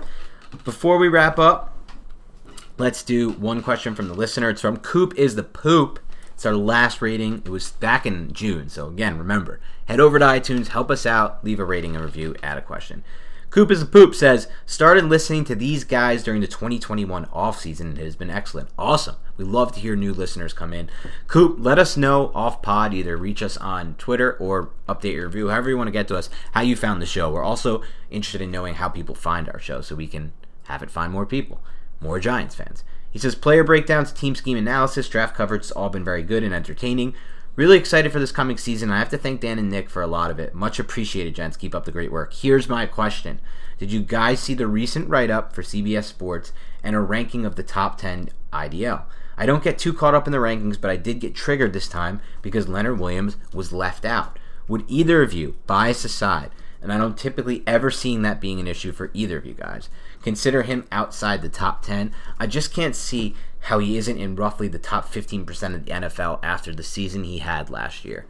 [0.64, 1.76] Before we wrap up,
[2.78, 4.50] let's do one question from the listener.
[4.50, 6.00] It's from Coop is the Poop.
[6.34, 7.40] It's our last rating.
[7.40, 8.70] It was back in June.
[8.70, 12.36] So again, remember, head over to iTunes, help us out, leave a rating and review,
[12.42, 13.04] add a question.
[13.50, 18.00] Coop is the Poop says, started listening to these guys during the 2021 offseason and
[18.00, 18.70] it has been excellent.
[18.78, 19.16] Awesome.
[19.38, 20.90] We love to hear new listeners come in.
[21.28, 25.50] Coop, let us know off pod, either reach us on Twitter or update your review,
[25.50, 27.32] however you want to get to us, how you found the show.
[27.32, 30.34] We're also interested in knowing how people find our show so we can
[30.64, 31.62] have it find more people,
[32.00, 32.84] more Giants fans.
[33.10, 36.54] He says player breakdowns, team scheme analysis, draft coverage, it's all been very good and
[36.54, 37.14] entertaining.
[37.56, 38.90] Really excited for this coming season.
[38.90, 40.56] I have to thank Dan and Nick for a lot of it.
[40.56, 41.56] Much appreciated, gents.
[41.56, 42.34] Keep up the great work.
[42.34, 43.40] Here's my question
[43.78, 46.52] Did you guys see the recent write up for CBS Sports
[46.84, 49.04] and a ranking of the top 10 IDL?
[49.38, 51.88] I don't get too caught up in the rankings, but I did get triggered this
[51.88, 54.40] time because Leonard Williams was left out.
[54.68, 56.50] Would either of you, bias aside,
[56.82, 59.90] and I don't typically ever seeing that being an issue for either of you guys,
[60.24, 62.14] consider him outside the top 10?
[62.40, 66.40] I just can't see how he isn't in roughly the top 15% of the NFL
[66.44, 68.26] after the season he had last year.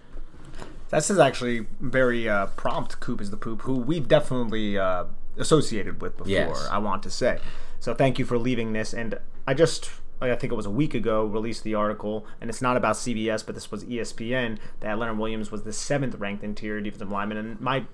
[0.90, 3.00] This is actually very uh, prompt.
[3.00, 5.06] Coop is the poop, who we've definitely uh,
[5.38, 6.32] associated with before.
[6.32, 6.68] Yes.
[6.70, 7.40] I want to say.
[7.80, 8.94] So thank you for leaving this.
[8.94, 9.18] And
[9.48, 9.90] I just,
[10.22, 13.44] I think it was a week ago, released the article, and it's not about CBS,
[13.44, 17.38] but this was ESPN that Leonard Williams was the seventh ranked interior defensive lineman.
[17.38, 17.86] And my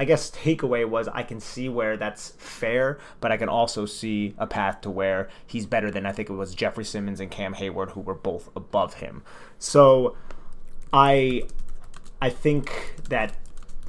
[0.00, 4.34] I guess takeaway was I can see where that's fair, but I can also see
[4.38, 7.54] a path to where he's better than I think it was Jeffrey Simmons and Cam
[7.54, 9.22] Heyward who were both above him.
[9.58, 10.16] So
[10.90, 11.42] I
[12.18, 13.36] I think that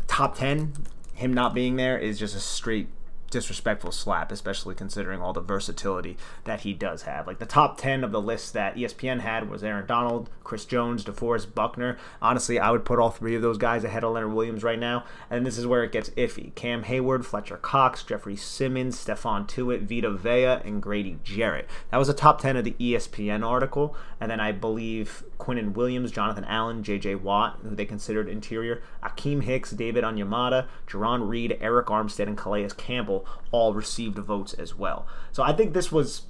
[0.07, 0.73] top 10
[1.13, 2.89] him not being there is just a straight
[3.31, 7.25] disrespectful slap, especially considering all the versatility that he does have.
[7.25, 11.03] Like the top 10 of the list that ESPN had was Aaron Donald, Chris Jones,
[11.03, 11.97] DeForest Buckner.
[12.21, 15.05] Honestly, I would put all three of those guys ahead of Leonard Williams right now.
[15.29, 16.53] And this is where it gets iffy.
[16.55, 21.67] Cam Heyward, Fletcher Cox, Jeffrey Simmons, Stephon Tuitt, Vita Vea, and Grady Jarrett.
[21.89, 23.95] That was a top 10 of the ESPN article.
[24.19, 27.15] And then I believe Quinnen Williams, Jonathan Allen, J.J.
[27.15, 32.67] Watt, who they considered interior, Akiem Hicks, David Onyemata, Jarran Reed, Arik Armstead, and Calais
[32.77, 35.07] Campbell all received votes as well.
[35.31, 36.23] So I think this was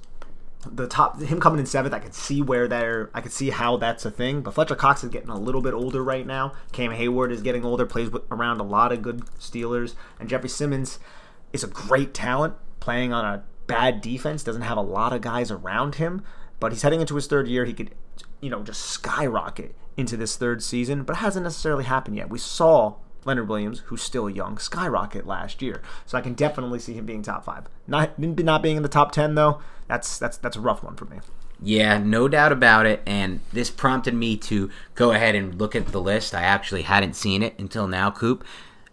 [0.64, 3.76] the top him coming in seventh, I could see where there I could see how
[3.76, 4.42] that's a thing.
[4.42, 6.52] But Fletcher Cox is getting a little bit older right now.
[6.72, 10.98] Cam Heyward is getting older, plays around a lot of good Steelers, and Jeffrey Simmons
[11.52, 14.44] is a great talent playing on a bad defense.
[14.44, 16.24] Doesn't have a lot of guys around him,
[16.60, 17.64] but he's heading into his third year.
[17.64, 17.90] He could,
[18.42, 22.28] you know, just skyrocket into this third season, but it hasn't necessarily happened yet.
[22.28, 25.80] We saw Leonard Williams, who's still young, skyrocket last year.
[26.04, 27.64] So I can definitely see him being top five.
[27.86, 29.60] Not not being in the top ten though.
[29.88, 31.18] That's that's that's a rough one for me.
[31.64, 33.02] Yeah, no doubt about it.
[33.06, 36.34] And this prompted me to go ahead and look at the list.
[36.34, 38.44] I actually hadn't seen it until now, Coop.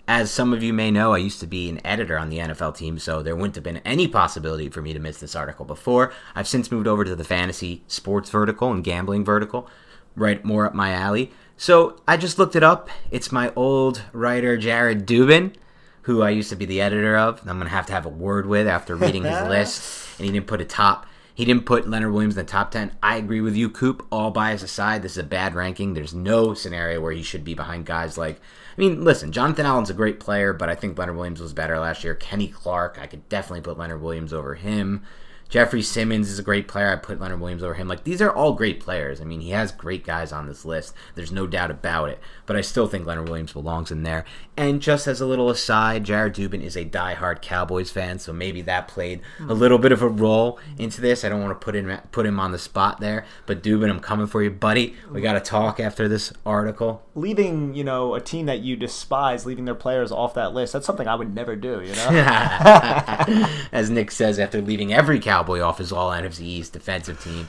[0.09, 2.75] As some of you may know, I used to be an editor on the NFL
[2.75, 6.11] team, so there wouldn't have been any possibility for me to miss this article before.
[6.33, 9.69] I've since moved over to the fantasy sports vertical and gambling vertical,
[10.15, 11.31] right more up my alley.
[11.57, 12.89] So I just looked it up.
[13.11, 15.53] It's my old writer, Jared Dubin,
[16.01, 17.41] who I used to be the editor of.
[17.41, 20.17] I'm going to have to have a word with after reading his list.
[20.17, 21.05] And he didn't put a top.
[21.35, 22.93] He didn't put Leonard Williams in the top 10.
[23.03, 24.07] I agree with you, Coop.
[24.11, 25.93] All bias aside, this is a bad ranking.
[25.93, 28.41] There's no scenario where he should be behind guys like.
[28.79, 31.77] I mean, listen, Jonathan Allen's a great player, but I think Leonard Williams was better
[31.77, 32.15] last year.
[32.15, 35.03] Kenny Clark, I could definitely put Leonard Williams over him.
[35.49, 36.89] Jeffrey Simmons is a great player.
[36.89, 37.89] I put Leonard Williams over him.
[37.89, 39.19] Like these are all great players.
[39.19, 40.93] I mean, he has great guys on this list.
[41.15, 42.19] There's no doubt about it.
[42.49, 44.25] But I still think Leonard Williams belongs in there.
[44.57, 48.63] And just as a little aside, Jared Dubin is a diehard Cowboys fan, so maybe
[48.63, 49.51] that played a hmm.
[49.51, 51.23] little bit of a role into this.
[51.23, 53.99] I don't want to put in put him on the spot there, but Dubin, I'm
[53.99, 54.95] coming for you, buddy.
[55.11, 57.03] We got to talk after this article.
[57.13, 60.73] Leaving, you know, a team that you despise, leaving their players off that list.
[60.73, 61.81] That's something I would never do.
[61.81, 62.09] You know,
[63.71, 67.47] as Nick says after leaving every Cowboy Cowboy off his all NFC East defensive team.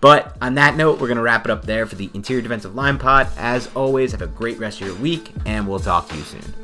[0.00, 2.74] But on that note, we're going to wrap it up there for the Interior Defensive
[2.74, 3.28] Line Pod.
[3.36, 6.54] As always, have a great rest of your week, and we'll talk to you soon.